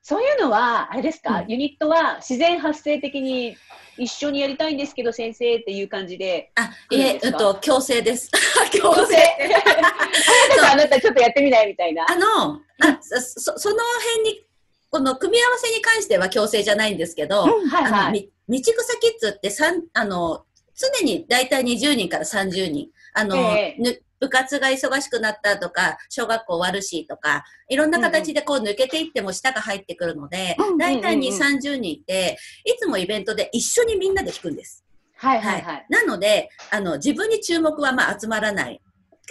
[0.04, 3.56] そういうのは、あれですか、うんユニットは自然発生的に
[3.98, 6.52] 一緒にやりたいんですけど、先生っていう感じで。
[6.56, 7.28] あ、いえ、ですか？
[7.28, 8.30] えっと、強制です。
[8.72, 9.16] 強制？
[10.72, 12.06] あなたちょっとやってみないみたいな。
[12.10, 13.20] あの、あそ、
[13.58, 13.76] その
[14.16, 14.44] 辺に、
[14.90, 20.44] この組み合わせに関しては強制じゃないんですけど、うんはいは道草キッズって三あの、
[20.76, 22.90] 常に大体20人から30人。
[23.14, 34.86] あの、ええぬ部活が忙しくなったとか、小学校終わるしとか、いろんな形でこう抜けていっても舌が入ってくるのでうん、大体2、うんうんうん30人って、いつもイベントで一緒にみんなで弾くんです。
[35.18, 35.86] はいはいはい。
[35.90, 38.80] なので、あの、自分に注目はまあ集まらない。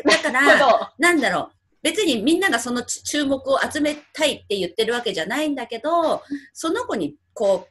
[0.04, 1.56] だから、なんだろう。
[1.82, 6.22] 別にみんながそのち注目を集めたいって言ってるわけじゃないんだけど、
[6.52, 7.69] その子にこう、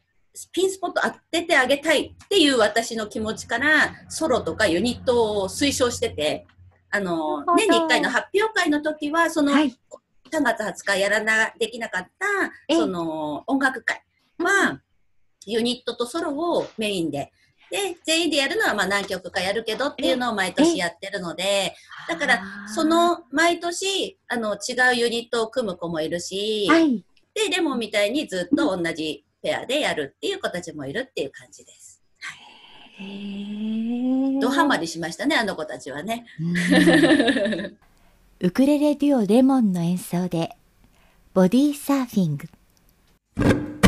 [0.52, 6.46] ピンスポット当ててあげたいっていう私の気持ちから、ソロとかユニットを推奨してて、
[6.92, 9.76] あの年に1回の発表会の時は、その、はい。
[10.32, 12.26] 3月20日やらな、できなかった、
[12.68, 14.04] えその、音楽会
[14.38, 14.80] は、
[15.46, 17.32] ユニットとソロをメインで、
[17.72, 21.76] で、全員でやるのはまあ何曲かやるけどっていうのを毎年やってるので、
[22.08, 22.42] だから、
[22.74, 27.04] そ、の、毎年、あの、違うユニットを組む子もいるし、はい。
[27.34, 32.02] で、レモンみたいにずっと同じペアでやるっていう子たちもいるっていう感じです。
[33.00, 36.26] へードハマりしましたね、あの子たちはね。
[36.40, 37.78] うん
[38.42, 40.56] ウクレレデュオレモンの演奏で、
[41.34, 43.79] ボディーサーフィング。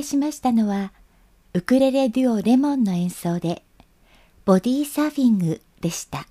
[0.00, 0.92] けしましたのは、
[1.52, 3.62] ウクレレデュオレモンの演奏で、
[4.44, 6.26] ボディーサーフィングでした。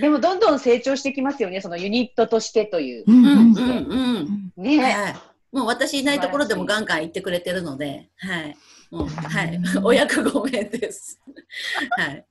[0.00, 3.04] でもどんどん成長してきますよね、そのユニットとしてという。
[3.06, 4.52] うんうんうんでうん。
[4.56, 5.16] ね、はい。
[5.52, 8.56] もう私いないところでもガンガン言ってくれてるので、はい。
[8.90, 9.60] もう、はい。
[9.82, 11.20] お役ごめんです。
[11.90, 12.24] はい。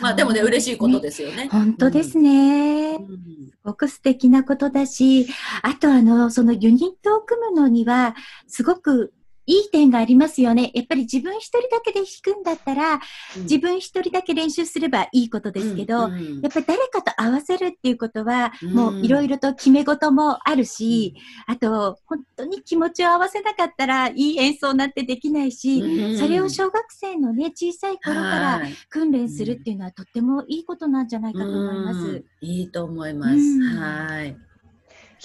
[0.00, 1.48] まあでもね、嬉しいことですよね。
[1.50, 2.96] 本当ですね。
[2.96, 3.06] うん。
[3.50, 5.26] すごく素敵なことだし、
[5.62, 8.14] あとあの、そのユニットを組むのには、
[8.46, 9.12] すごく
[9.46, 10.70] いい点がありますよね。
[10.74, 13.00] やっぱり自分一人だけで弾くんだったら、
[13.36, 18.74] 自分一人だけ練習すればいいことですけど、うんうんやっぱり誰かと合わせるっていうことは、うん。
[18.74, 21.14] もういろいろと決め事もあるし、
[21.46, 28.74] あと、本当に気持ちを合わせなかったら、いい演奏なんてできないし、うんそれを小学生のね、小さい頃からはい。
[28.90, 31.98] 訓練するっていうのはとってもいいことなんじゃないかと思います。
[31.98, 32.24] うん。
[32.40, 33.34] いいと思います。
[33.34, 33.78] うん。
[33.78, 34.36] はい。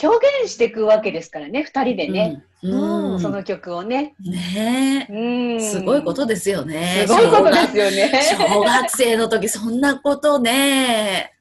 [0.02, 3.14] 表現していくわけですからね、二人でね、うん。
[3.14, 4.16] うんその曲をね。
[4.20, 5.60] ねうんえ。
[5.60, 7.06] すごいことですよね。
[7.08, 8.22] すごいことですよね。
[8.38, 11.34] 小学生の時そんなことね、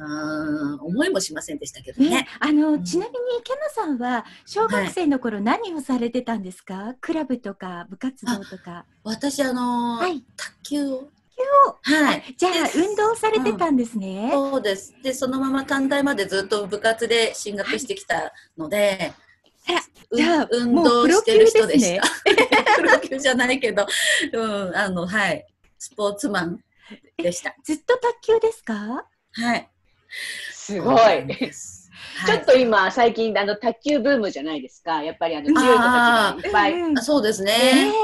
[0.00, 8.86] うん思いもしませんでしたけどねね。、あの、うんちなみに、キャナさんは、小学生の頃何をされてたんですか、クラブとか部活動とか。
[9.02, 10.22] 私あのーはい。
[10.36, 11.08] 卓球を。
[11.66, 12.34] をはい。
[12.36, 14.30] じゃあ、運動されてたんですね。
[14.32, 14.94] そうです。
[15.02, 19.12] で、そのまま短大までずっと部活で進学してきたので、
[19.66, 19.80] あら
[20.10, 22.74] うじゃあ運動してる人でしプロた。
[22.76, 23.86] プロ級じゃないけど、
[24.32, 25.46] うん、あの、はい。
[25.78, 26.60] スポーツマン
[27.18, 27.54] でした。
[27.64, 29.06] ずっと卓球ですか？
[29.32, 29.70] はい。
[30.52, 31.26] すごい。
[32.26, 35.02] ちょっと今、最近、あの、卓球ブームじゃないですか。
[35.02, 36.96] やっぱり、あの、強い子たちがいっぱい。
[37.02, 37.52] そうですね。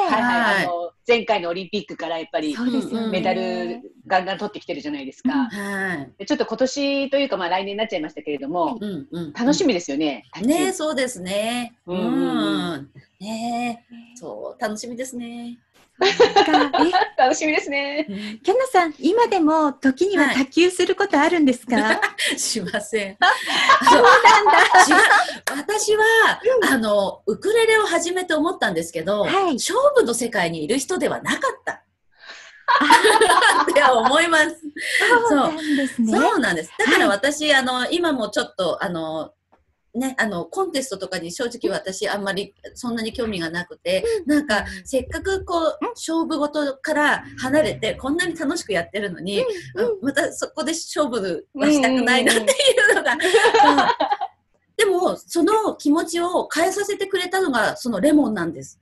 [0.09, 0.55] はいはい。
[0.55, 2.57] はいあの、前回のオリンピックからやっぱり。
[3.11, 5.51] メダルガンガン取ってきてるじゃないですか。
[6.27, 8.79] ちょっと今年というか、まあ来年になっちゃいましたけれども。
[9.35, 10.25] 楽しみですよね。
[10.43, 11.75] ねそうですね。
[11.87, 12.91] うん。
[13.21, 13.85] ね
[14.15, 15.59] そう、楽しみですね。
[17.17, 18.07] 楽しみですね。
[18.43, 22.01] キャナさん、今でも時にははい卓球することあるんですか、
[22.37, 23.19] しません。
[23.85, 24.53] そうなんだ。
[25.57, 26.05] 私は、
[26.71, 31.83] あの、ウクレレを始めて思ったんですけど、はい勝負の世界にいる人ではなかった。
[33.71, 34.57] って思います。
[35.29, 36.13] そうなんですね。
[36.19, 36.73] そうなんです。
[36.79, 39.33] だからはい私、あの、今もちょっと、あの、
[39.95, 49.99] ね、あの、コンテストとかに正直私あんまりそんなに興味がなくて、なんか、せっかくこう、勝負事から離れて、こんなに楽しくやってるのに、うん。
[50.03, 52.45] またそこで勝負はしたくないなってい
[52.93, 53.19] うのが、うん。
[54.77, 58.81] でも、その気持ちを変えさせてくれたのが、そのレモンなんです。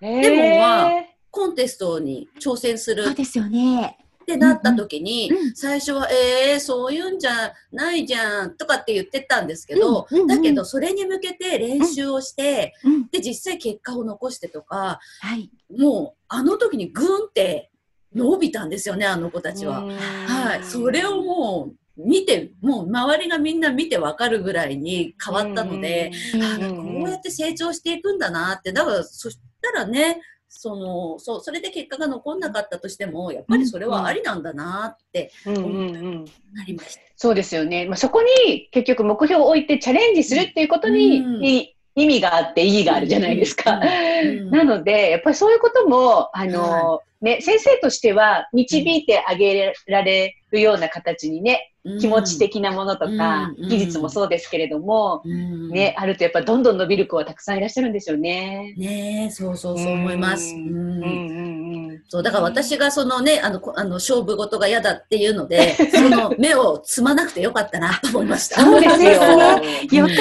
[0.00, 0.90] でもまあ
[1.30, 3.98] コンテストに挑戦するそうですよね。
[4.28, 13.08] ってなった時に、うんうん最初は、えー、そういうんじゃないじゃんとかって言ってたんですけど、うんうんうんだけどそれに向けて練習をして、うん。
[13.08, 15.50] で、実際結果を残してとか、はい。
[15.76, 17.70] もう、あの時にグーンって
[18.14, 19.84] 伸びたんですよね、あの子たちは。
[19.84, 20.64] はい。
[20.64, 37.02] それをもう、見て、もう周りがみんな見てわかるぐらいに変わったので、あうんこうやって成長していくんだなって、だからそしたらね、そのそうそれで結果が残んなかったとしても、やっぱりそれはありなんだなってなりました。
[37.16, 37.86] そうですよね。
[37.86, 43.80] まあ、そこに結局目標を置いてチャレンジするっていうことに、うんい意味があって意義があるじゃないですか。
[43.80, 58.74] うん なので、やっぱりそういうことも、あの、ね、先生としては導いてあげられるような形にね、気持ち的なものとか、うん技術もそうですけれども、うんね、あるとやっぱどんどん伸びる子はたくさんいらっしゃるんですよね。
[58.76, 60.54] ねえそうそうそう思います。
[60.54, 68.60] ううんんうんうんそうだから私がそのねあのこあの勝負事が嫌だっていうので その目をつまなくてよかったなと思いました。
[68.60, 69.10] そうですよ。
[69.92, 70.12] よか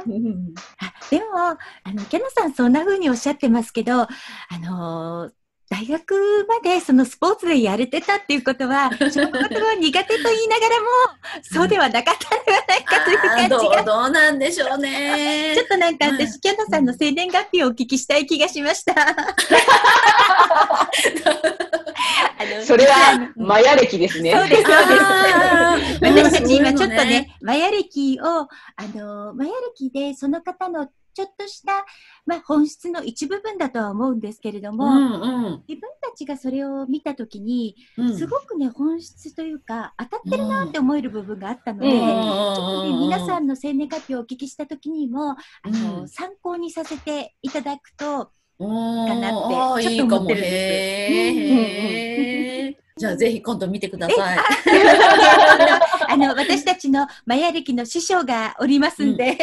[0.00, 0.02] った。
[1.10, 4.08] でも、あの、キャナさんそんな風におっしゃってますけど、あ
[4.60, 5.32] のー
[5.68, 6.14] 大学
[6.46, 10.86] までそのスポーツでやれてたっていうことは、勝負事が苦手と言いながらも、
[11.42, 15.54] そうではなかったんではないかという感じがうどうなんでしょうね。
[15.58, 18.94] ちょっとなんかうん私、キャナさんの生年月日をお聞きしたい気がしました。
[18.96, 19.26] あ
[22.46, 24.32] のそれは、マヤ歴ですね。
[24.32, 24.94] そうです、そうで
[25.94, 26.30] す。
[26.30, 28.48] 私たち今ちょっとそういうのね、マヤ歴を、あ
[28.94, 31.86] の、マヤ歴でその方のちょっとした、
[32.26, 35.16] まあ、本質の一部分だとは思うんですけれども、うんう
[35.56, 35.62] ん。
[35.66, 38.18] 自分たちがそれを見たときに、うん。
[38.18, 41.94] すごくね、本質というか、当たってるなって思える部分があったので、うん。
[41.94, 41.98] ね、
[42.98, 46.08] 皆さんんの生年月日をお聞きしたときにも、あの、うん。
[46.08, 48.66] 参考にさせていただくと、か
[49.14, 49.30] な
[49.78, 51.66] ってちょっと思ってるんで
[52.78, 54.38] すじゃあぜひ今度見てください。
[56.08, 59.36] あの、私たちのマヤ歴の師匠がおりますんで、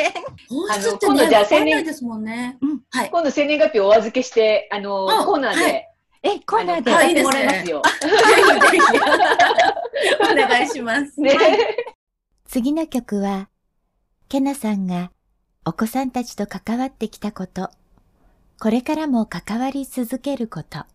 [0.50, 2.58] 本質ってね、わじゃあ青年ですもんね。
[2.62, 3.10] うんはい。
[3.12, 5.90] 今度生年月日をお預けして、あの、うんコーナーで、はい
[6.24, 7.82] え、コーナーで、はいあのやってもらいますよ。
[8.02, 11.22] ぜひぜひお願いします。
[11.22, 11.38] ね。
[12.48, 13.50] 次の曲は、
[14.30, 15.12] ケナさんが
[15.64, 17.70] お子さんたちと関わってきたこと、
[18.60, 20.86] これからも関わり続けること。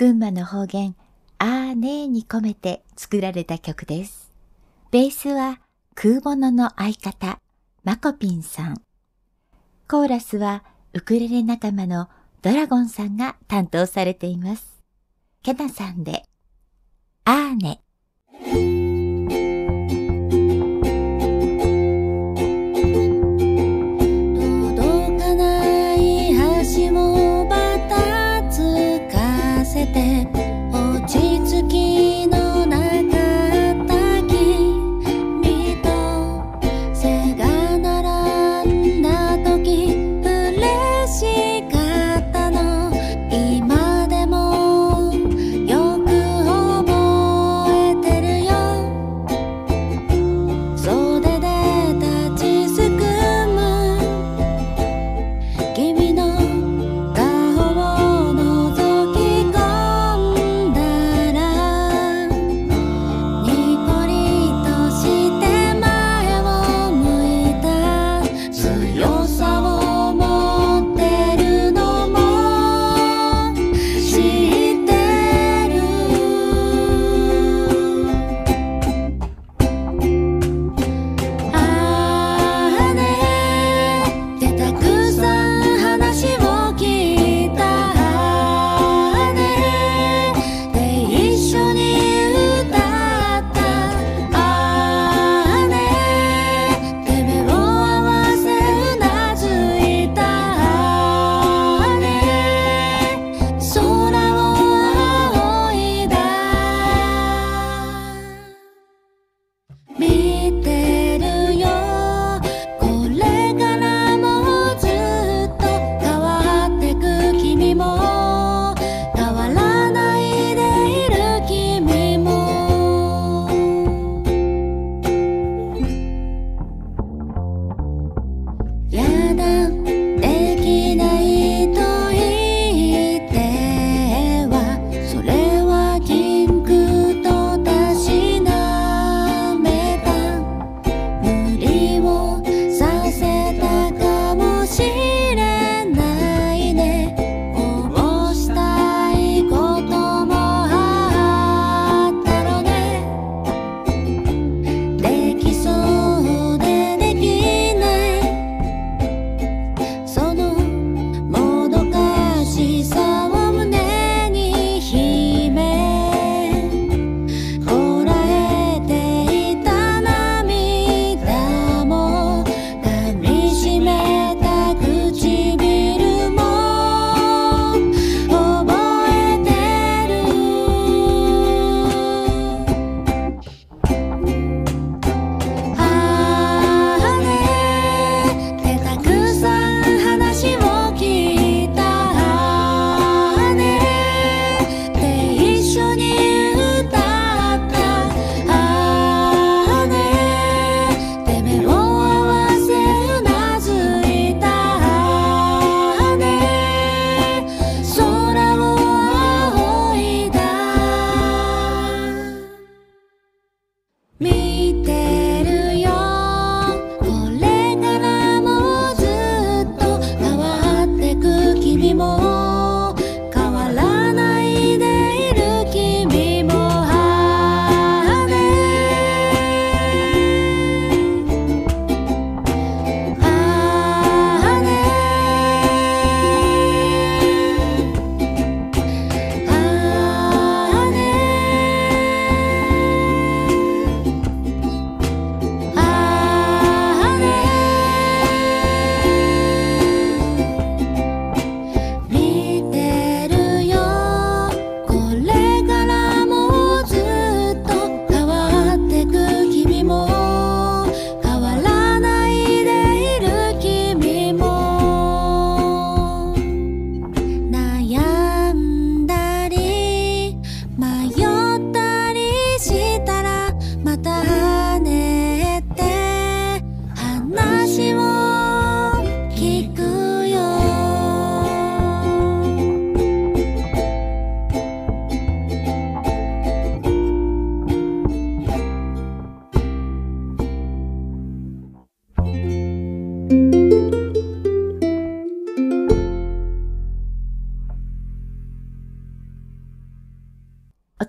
[0.00, 0.96] 群馬の方言、
[1.36, 4.32] あーねーに込めて作られた曲です。
[4.90, 5.60] ベースは
[5.94, 7.38] 空母の相方、
[7.84, 8.80] マコピンさん。
[9.86, 12.08] コーラスはウクレレ仲間の
[12.40, 14.80] ドラゴンさんが担当されています。
[15.42, 16.22] ケナさんで、
[17.26, 18.79] あーね。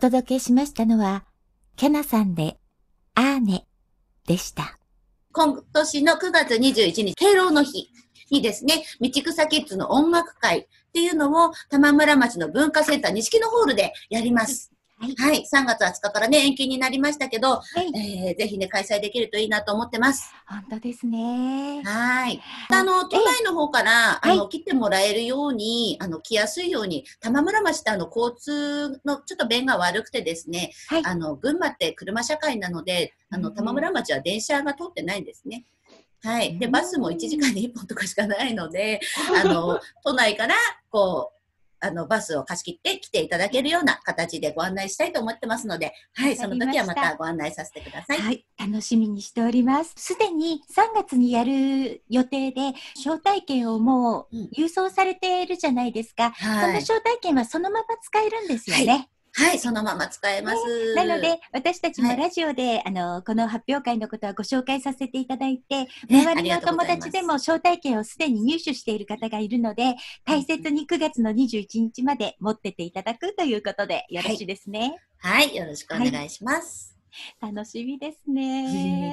[0.02, 1.26] 届けしましたのは、
[1.76, 2.58] キナさんで、
[3.14, 3.68] アーネ
[4.26, 4.80] でした。
[5.32, 7.88] 今年の9月21日、敬老の日
[8.32, 14.72] にですね、道草キッズの音楽会っていうのを、玉村町の文化センター錦のホールでやります。
[15.02, 15.44] はいはい。
[15.52, 18.28] 3月20日からね、延期になりましたけど、はい。
[18.28, 20.32] えー、ぜひね、開催できるといいなと思ってます。
[20.46, 21.82] 本当ですね。
[21.84, 22.40] はい。
[22.70, 31.02] あの、都内の方から、ええあの、来てもらえるように、あの、来やすいように、玉村町ってあの、交通のちょっと便が悪くてですね、はい。
[31.04, 35.66] あの、群馬って車社会なので、あの、うん玉村町は電車が通ってないんですね。
[36.24, 36.60] はい。
[36.60, 39.00] で、うんバスも1時間に1本とかしかないので、
[39.44, 40.54] あの、都内から、
[40.92, 41.41] こう、
[41.82, 48.18] あの、バスを貸し切って来ていただけるような形でご案内したいと思ってますので、はい、その時はまたご案内させてください。
[48.20, 49.94] はい、楽しみにしております。
[49.98, 56.34] すでに3月にやる予定で、招待券をもううん郵送されているじゃないですか。
[56.38, 56.76] そのはい。
[56.78, 58.86] 招待券はそのまま使えるんですよね。
[58.86, 59.10] はい、
[59.58, 60.96] そのまま使えます。
[60.96, 74.98] なので、私たちもはいラジオで、あの、この発表会のことはご紹介させていただいて、ね周りのお友達でも招待券をすでに入手している方がいるので、大切に9月の21日まで持ってていただくということでよろしいですね。
[75.20, 76.98] はい、よろしくお願いします。
[77.42, 78.64] 楽しみですね。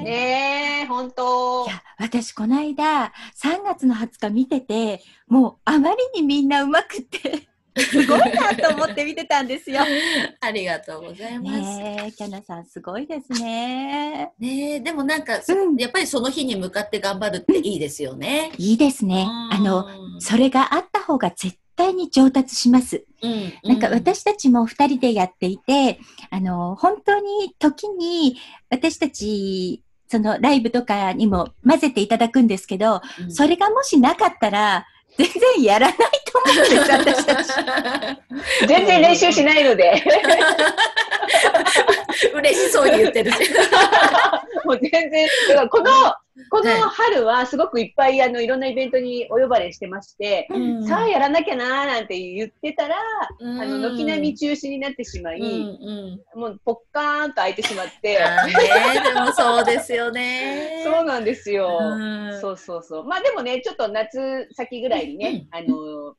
[0.02, 1.68] ねえ、本当い。
[1.68, 7.48] や、私この間、3月の20日見てて、もうあまりにみんなうまくって、
[7.78, 9.80] すごいなと思って見てたんですよ。
[10.40, 11.78] ありがとうございます。
[11.78, 14.32] ねキャナさんすごいですね。
[14.42, 18.52] えでもなんか、そうんやっぱりその日に向かって頑張るっていいですよね。
[18.58, 19.22] いいですね。
[19.22, 19.86] うんあの、
[20.20, 23.04] それがあった方が絶対に上達します。
[23.22, 26.00] うん、なんか私たちも二人でやっていて、
[26.30, 28.36] あの、本当に時に
[28.68, 35.26] 私たち、そのライブとかにも混ぜていただくんですけど、うん、それがもしなかったら、全
[35.56, 35.96] 然やらない
[38.66, 40.02] 全然練習しないので。
[42.34, 43.30] 嬉しそうに言ってる。
[44.64, 45.84] もう全然、だからこの、
[46.50, 52.96] このはい春はすごくいっぱいあのいろんなイベントにお呼ばれしてまして、うんさあやらなきゃなーなんて言ってたら、
[53.40, 56.40] うんあの軒並み中止になってしまい、うんうん。
[56.40, 58.24] もうポッカーンと開いてしまって、ね
[59.02, 60.82] でもそうですよね。
[60.84, 61.78] そうなんですよ。
[61.80, 63.04] うんそうそうそう。
[63.04, 66.14] まあでもね、ちょっと夏先ぐらいにね、あの、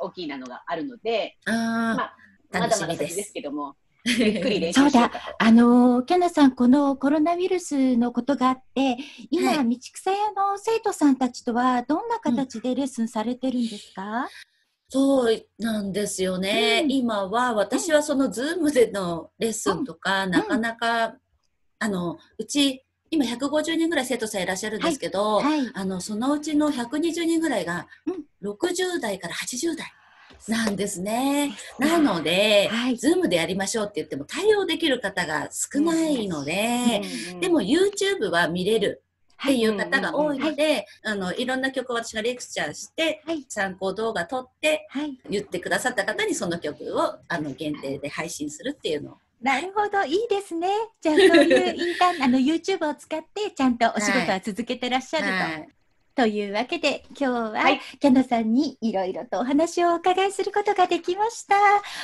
[0.00, 2.16] 大きいなのがあるので、あまあ
[2.52, 3.32] まだまだ先ですす。
[3.32, 5.24] けども、ゆっくり練習 そうだしようかと。
[5.38, 8.98] あのー、かなさん、このコロナウイルスのことがあって、
[9.30, 14.28] 今、はい道草屋の生徒さんたちとはどんな形でレッスンされてるんですか、
[14.88, 16.82] そうなんですよね。
[16.84, 21.16] うん今は私はその Zoom でのレッスンとか、なかなか、
[21.78, 25.70] あの、うち、今150人ぐらい生徒さんいらっしゃるんですけど、はい。
[25.74, 27.86] あの、そのうちの120人ぐらいが、
[28.42, 29.92] 60代から80代
[30.48, 31.56] なんですね。
[31.78, 37.02] なので、はいズームでやりましょうって言っても対応できる方が少ないので、
[37.32, 39.02] うんでも YouTube は見れる
[39.42, 43.44] っていう方が多いはいので、あの、いろんな曲を私がレクチャーして、はい。
[43.48, 45.18] 参考動画撮って、はい。
[45.30, 49.16] 言ってくださった方にその曲をあの限定で配信するっていうのを。
[49.44, 50.68] なるほど、いいですね。
[51.02, 55.32] じゃあ、そういうインターン、あの、YouTube を使って、ちゃんとお仕事は続けてらっしゃると。
[55.32, 55.68] はい
[56.16, 61.56] というわけで、今日は、はいキャナさんにいろいろとお話をお伺いすることができました。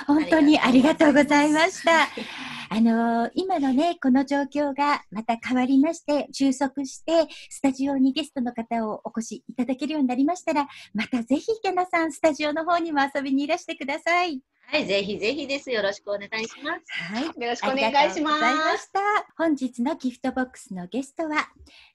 [0.05, 2.09] 本当にありがとうございました。
[2.70, 14.43] あのー今のね、この状況がまた変わりまして、収束して、スタジオにゲストの方をお越しいただけるようになりましたら、またぜひ、キャナさん、スタジオの方にも遊びにいらしてください。
[14.71, 15.68] はい、ぜひぜひです。
[15.73, 16.81] よろしくお願いします。
[17.12, 17.25] はい。
[17.25, 18.85] よろしくお願いしまがとうございます。
[18.85, 19.01] した。
[19.37, 21.49] 本日のギフトボックスのゲストは、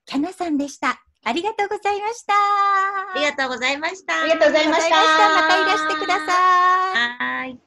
[0.05, 1.01] キャナさんでした。
[1.23, 2.33] ありがとうございました。
[2.33, 4.21] ありがとうございました。
[4.21, 7.17] ありがとうございましたまたいらしてください。
[7.17, 7.59] はい。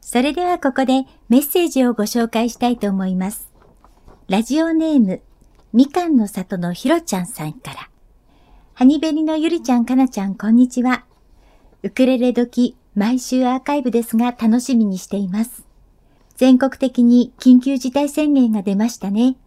[0.00, 3.52] それではここでメッセージをご紹介したいと思います。
[4.28, 5.20] ラジオネーム、
[5.74, 7.90] みかんの里のひろちゃんさんから。
[8.72, 11.04] ハニベリのゆりちゃん、かなちゃん、こんにちは。
[11.82, 15.64] ウクレレ時、毎週アーカイブですが楽しみにしています。
[16.36, 19.38] 全国的に緊急事態宣言が出ましたね。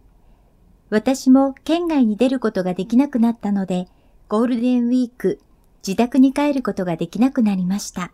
[0.90, 3.86] 私も県外に出ることができなくなったので、
[4.28, 5.38] ゴールデンウィーク、
[5.86, 8.10] 自宅に帰ることができなくなりました。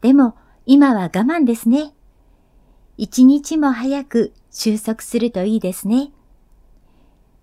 [0.00, 0.34] でも、
[0.66, 1.92] 今は我慢ですね。
[2.96, 6.10] 一日も早く収束するといいですね。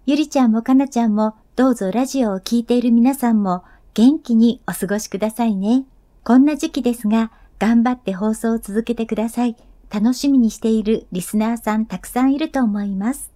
[0.05, 3.63] ゆりちゃんもかなちゃんもどうぞラジオを聴いている皆さんも
[3.93, 5.85] 元気にお過ごしくださいね。
[6.23, 9.57] こんな時期ですが頑張って放送を続けてください。
[9.89, 13.31] 楽しみにしているリスナーさんたくさんいると思います。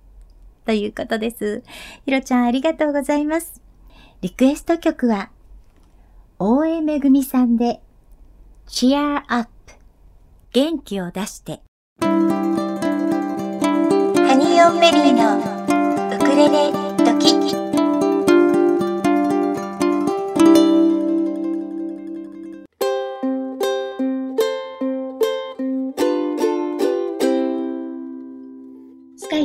[0.65, 1.63] ということです。
[2.05, 3.61] ひろちゃんありがとうございます。
[4.21, 5.29] リクエスト曲は
[6.39, 7.81] 大江めぐみさんで
[8.67, 9.49] Cheer Up
[10.53, 11.61] 元気を出して
[11.99, 12.07] ハ
[14.35, 15.37] ニーオンベリーの
[16.15, 16.71] ウクレレ
[17.05, 17.66] ドキッ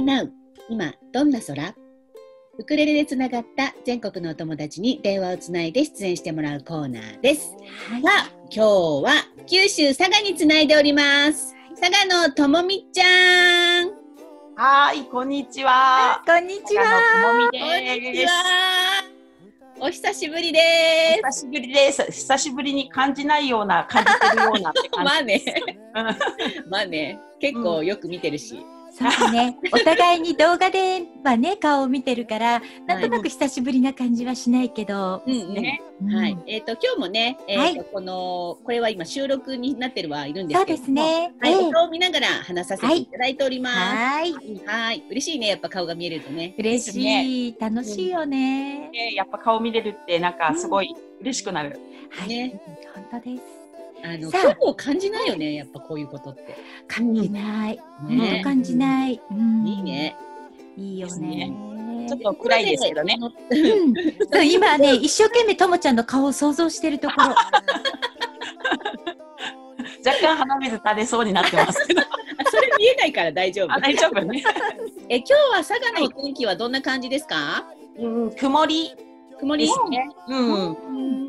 [0.02, 0.32] イナウ
[0.68, 1.74] 今どんな空？
[2.58, 7.54] ウクレレでつながった全国のお友達に電話をつないで出演してもらうコーナーです。
[7.88, 9.12] はいさあ、今日は
[9.46, 11.54] 九州佐賀につないでおります。
[11.80, 13.90] 佐賀のともみちゃん。
[14.56, 16.20] はーい、こんにちは。
[16.26, 16.82] こんにちは。
[17.22, 18.00] ともみです。
[18.00, 18.32] にちは。
[19.78, 20.58] お久しぶりで
[21.22, 22.04] 久しぶりです。
[22.10, 24.90] 久しぶりに感じないような、感じてるようなってす。
[24.90, 25.12] 感じ。
[25.12, 25.42] まあね、
[25.94, 28.66] うんまあね、結構よく見てるし。
[28.92, 29.58] そうですね。
[29.72, 35.22] お互いに動画ではね、顔を見てるから、なんとなく久しぶりな感じはしないけど。
[35.24, 41.34] はい、えっ、と今日もね、えーとこのこれは今収録になってるはいるんですそうでけども、すね。
[41.40, 43.76] はい、ええ音を見ながら話させていただいております。
[43.76, 44.32] はい。
[44.66, 46.54] はい、嬉しいね、やっぱ顔が見えるとね。
[46.58, 47.56] 嬉しい。
[47.58, 48.90] 楽しいよね。
[48.90, 51.78] ねやっぱ顔見れるって、なんかすごい嬉しくなる。
[52.10, 52.28] はい。
[52.28, 52.60] ね
[52.94, 53.61] 本当です。
[54.04, 56.56] あのさあ距離を感じないよね、やっぱこういうことって。
[56.88, 57.78] 感じない。
[58.00, 59.20] 本ね当感じない。
[59.30, 60.16] うんいいね。
[60.76, 61.52] いいよですね。
[62.08, 63.16] ちょっと暗いですけどね。
[63.20, 63.30] うん
[64.32, 67.34] そう今ね、 一生懸命ともちゃんの顔を想像してるところ。
[70.04, 72.00] 若干鼻水垂れそうになってますけど。
[72.00, 72.04] あ
[72.50, 73.80] それ見えないから大丈夫あ、。
[73.80, 74.42] 大丈夫ね。
[75.08, 77.64] え今日は佐賀のお天気はどんな感じですか？
[77.98, 78.96] うん、曇り
[79.38, 80.08] 曇りですね。
[80.28, 80.52] うん。
[80.72, 81.21] うん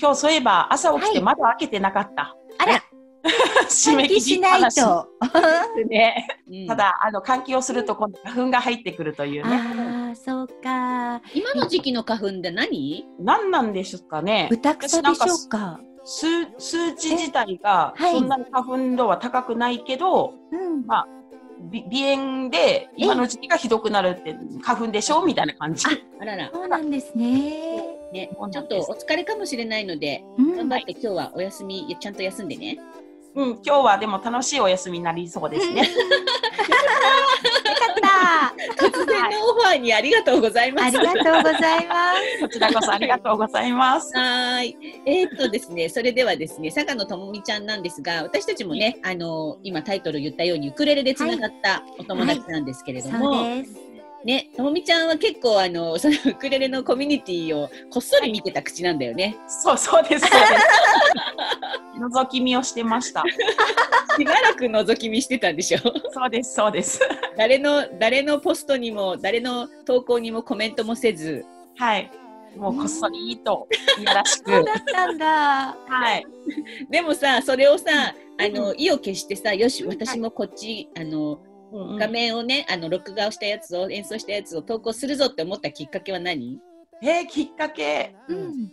[0.00, 2.34] 今日そういえば朝起きてはい窓開けてなかった。
[2.58, 2.82] あら、
[3.68, 5.08] 締め切り換気しないと。
[5.88, 6.26] ね。
[6.50, 9.56] うんただ、あの、換気をすると今度花粉が入ってくるというね。
[9.56, 11.20] ああ、そうか。
[11.34, 13.06] 今の時期の花粉って何？
[13.18, 14.48] 何なんでしょうかね。
[14.50, 15.80] 豚草でしょうか。
[16.04, 16.26] 数
[16.56, 20.86] 数値自体がそんなに花粉度は高くないけど、うん。
[20.86, 21.06] ま
[21.60, 25.22] び鼻炎で今の時期がひどくなるって花粉でしょ？
[25.24, 25.84] みたいな感じ。
[26.20, 26.50] あらら。
[26.52, 27.67] そうなんですね。
[28.12, 30.56] ねちょっとお疲れかもしれないので、うん。
[30.56, 32.78] 頑張って今日はお休みちゃんと休んでね。
[33.34, 35.88] うん、今日はでも楽しいお休みになりそうですね。
[38.02, 40.98] あ突然のオファーにありがとうございます。
[40.98, 42.40] ありがとうございます。
[42.40, 44.16] こちらこそありがとうございます。
[44.16, 44.76] はーい。
[45.06, 53.87] えーっとですね、それではですね、佐賀のともみちゃんなんですが、私たちもね、あの今タイトル言ったようにウクレレでつながったお友達なんですけれども、そうです。
[54.24, 59.36] ね、ともみちゃんは結構あのそのウクレレのコミュニティをこっそり見てた口なんだよね。
[59.46, 60.26] そうそうです。
[60.26, 60.52] そうです
[61.98, 63.22] 覗き見をしてました。
[64.16, 65.78] しばらく覗き見してたんでしょ？
[66.12, 67.00] そうです、そうです。
[67.36, 71.44] 誰の誰のポストにも誰の投稿にもコメントもせず、
[71.76, 72.10] はい。
[72.56, 73.68] もうこっそりと、
[74.00, 74.50] いやらしく。
[74.50, 75.76] そうだったんだ。
[75.86, 76.26] はい。
[76.90, 77.84] でもさそれをさ、
[78.40, 81.38] あの意を決してさ、よし私もこっちあの
[81.72, 86.58] うんうん画面をね、あの録画をしたやつを演奏したやつを投稿するぞって思ったきっかけは何？
[87.02, 88.14] えーきっかけ。
[88.28, 88.72] うん。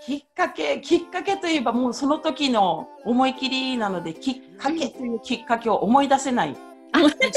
[0.00, 6.56] きっかけ、きっかけといえばもうその時の思い切りなので、きっかけというきっかけを思い出せない。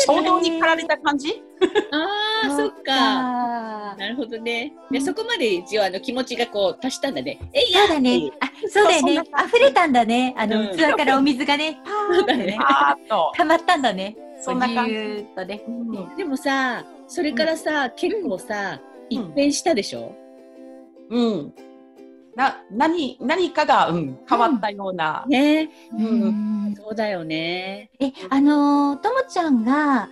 [0.05, 1.43] 衝動に駆られた感じ？
[1.91, 2.75] ああそっか。
[2.85, 3.95] か。
[3.97, 4.71] なるほどね。
[4.89, 7.37] でうんそこまで一応あの気持ちがこう達したんだね。
[7.53, 8.31] えいやそうだね。
[8.39, 10.33] あ、そうだよね溢れたんだね。
[10.37, 12.57] あの、うん器からお水がね、パーってね。
[13.35, 14.15] 溜まったんだね。
[14.41, 15.63] そんな感じぎゅーっとね。
[15.67, 20.15] うんでもさそれからさ、結構さ、うん一変したでしょ？
[21.09, 21.53] うん。
[22.33, 25.25] な、何、何かが、うん、変わったような。
[25.27, 25.69] ね。
[25.93, 26.09] うんう
[26.69, 27.91] んそうだよね。
[27.99, 30.07] え、あのーともちゃんが、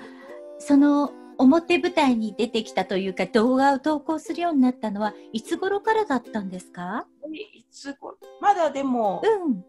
[0.57, 7.07] その、表舞台に出てきたというか、動画を投稿するようになったのは、いつ頃からだったんですか？
[7.31, 9.63] いつごまだでも、うん。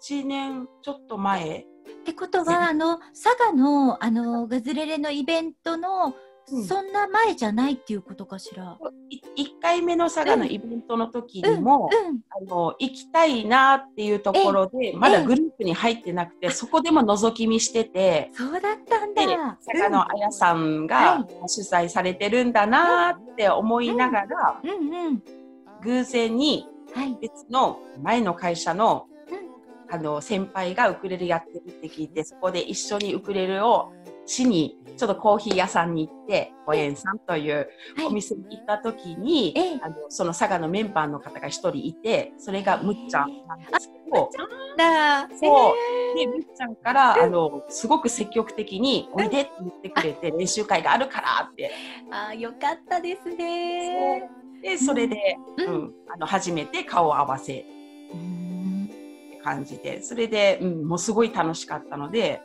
[0.00, 1.66] 1年ちょっと前。
[1.88, 6.08] ってことは、あの、佐賀の、あの、ガズレレのイベントの、う
[6.60, 8.78] んそんな前じゃないっていうことかしら
[9.36, 12.20] ？1回目の佐賀のイベントの時うん、にも、うん。
[12.30, 19.58] あの行きたいなっていうところで、まだグループに入ってなくて、そこでも覗き見してて、そうだったんでだ。
[19.66, 25.22] 佐賀のあやさんが主催されてるんだなって思いながら、うんうん。
[25.82, 27.18] 偶然にはい。
[27.20, 29.15] 別の前の会社のうん
[29.90, 33.92] あの先輩がウクレレやってるって聞いて、そこで一緒にウクレレを
[34.26, 38.06] しに、ちょっとコーヒー屋さんに行って、おえんさんというはい。
[38.06, 39.80] お店に行った時に、ええ。
[39.82, 44.30] あのその佐賀のメンバーの方が一人いて、それがむっちゃんなんですけど、
[44.76, 45.28] だ。
[45.38, 46.18] そう。
[46.18, 51.70] で、むっちゃんから、あの、すごく積極的に、おいでって言ってくれて、練習会があるからって。
[52.10, 54.28] あーよかったですね。
[54.62, 57.64] で、それで、ううんん、あの、初めて顔を合わせ。
[58.12, 58.45] うん
[59.46, 62.40] 感じで、それで、うん、もうすごい楽しかったので、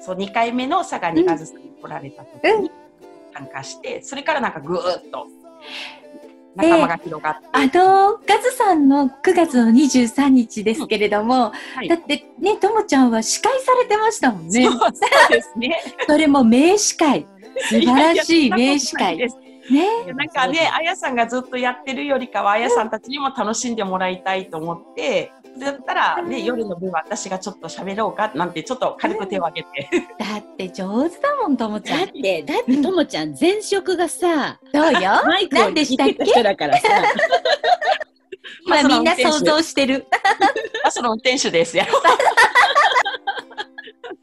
[0.00, 2.70] そう、2回目の佐賀にカズさんに来られた時に
[3.32, 5.28] 参加して、それからなんかぐーっと
[6.56, 14.64] 仲間が広がって、あの、ガズさんの9月の23日ですけれども、はいだってね、ともちゃんは司会されてましたもんね。
[14.64, 14.92] そうそう
[15.30, 15.80] ですね。
[16.08, 17.26] それも名司会。
[17.68, 19.16] 素晴らしい名司会。
[19.16, 19.38] です
[19.70, 20.12] ね。
[20.12, 30.06] なんかね、あやさんがずっとやってるよりかは、あやさんたちにも楽しんでもらいたいと思って、だったらね、夜の分は私がちょっと喋ろうかなんてちょっと軽く手を挙げて。
[30.18, 32.00] だって上手だもん、ともちゃん。
[32.00, 35.00] だって、だってともちゃん、前職がさ、そうよ。
[35.26, 36.88] マイクを何でした人だからさ。
[38.64, 40.06] 今みんな想像してる。
[40.84, 41.84] バスの運転手ですよ。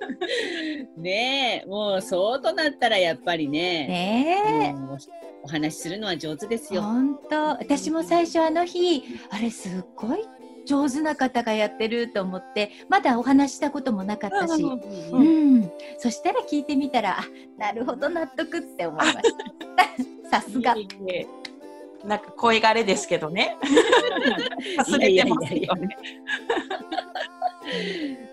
[0.97, 4.99] ねえ、もうそうとなったらやっぱりね、ねえ。
[5.43, 6.81] お話しするのは上手ですよ。
[6.81, 7.49] 本当。
[7.49, 10.19] 私も最初あの日あれすっごい
[10.65, 17.23] 上手な方がやってると思ってまだお話ししたこともなかったし、ううんんそしたら聞いてみたらあ
[17.57, 19.13] なるほど納得って思いまし
[20.29, 20.29] た。
[20.41, 20.75] さすが
[22.05, 23.57] なんか声があれですけどね。
[24.77, 25.97] 忘れてますよね。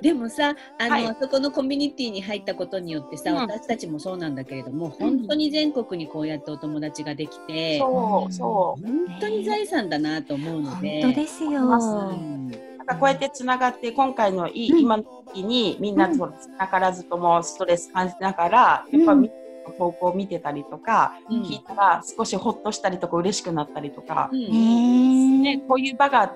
[0.01, 8.87] でもさ、あの、はいあそこのコミュニティに入ったことによってさ、うん私たちもそうなんだけれども、本当に全国にこうやってお友達ができて、そうそう。
[8.87, 11.03] 本当に財産だなと思うので。
[11.03, 21.43] 本当ですようんなんかこうやってつながって今回のいい、うん今の時にみんなとなからずともストレス感じながら、やっぱうんみんなの投稿を見てたりとか、うん。
[21.43, 25.43] 聞いたら少しほっとしたりとか嬉しくなったりとか、うん。
[25.43, 26.35] ねね、こういう場があっ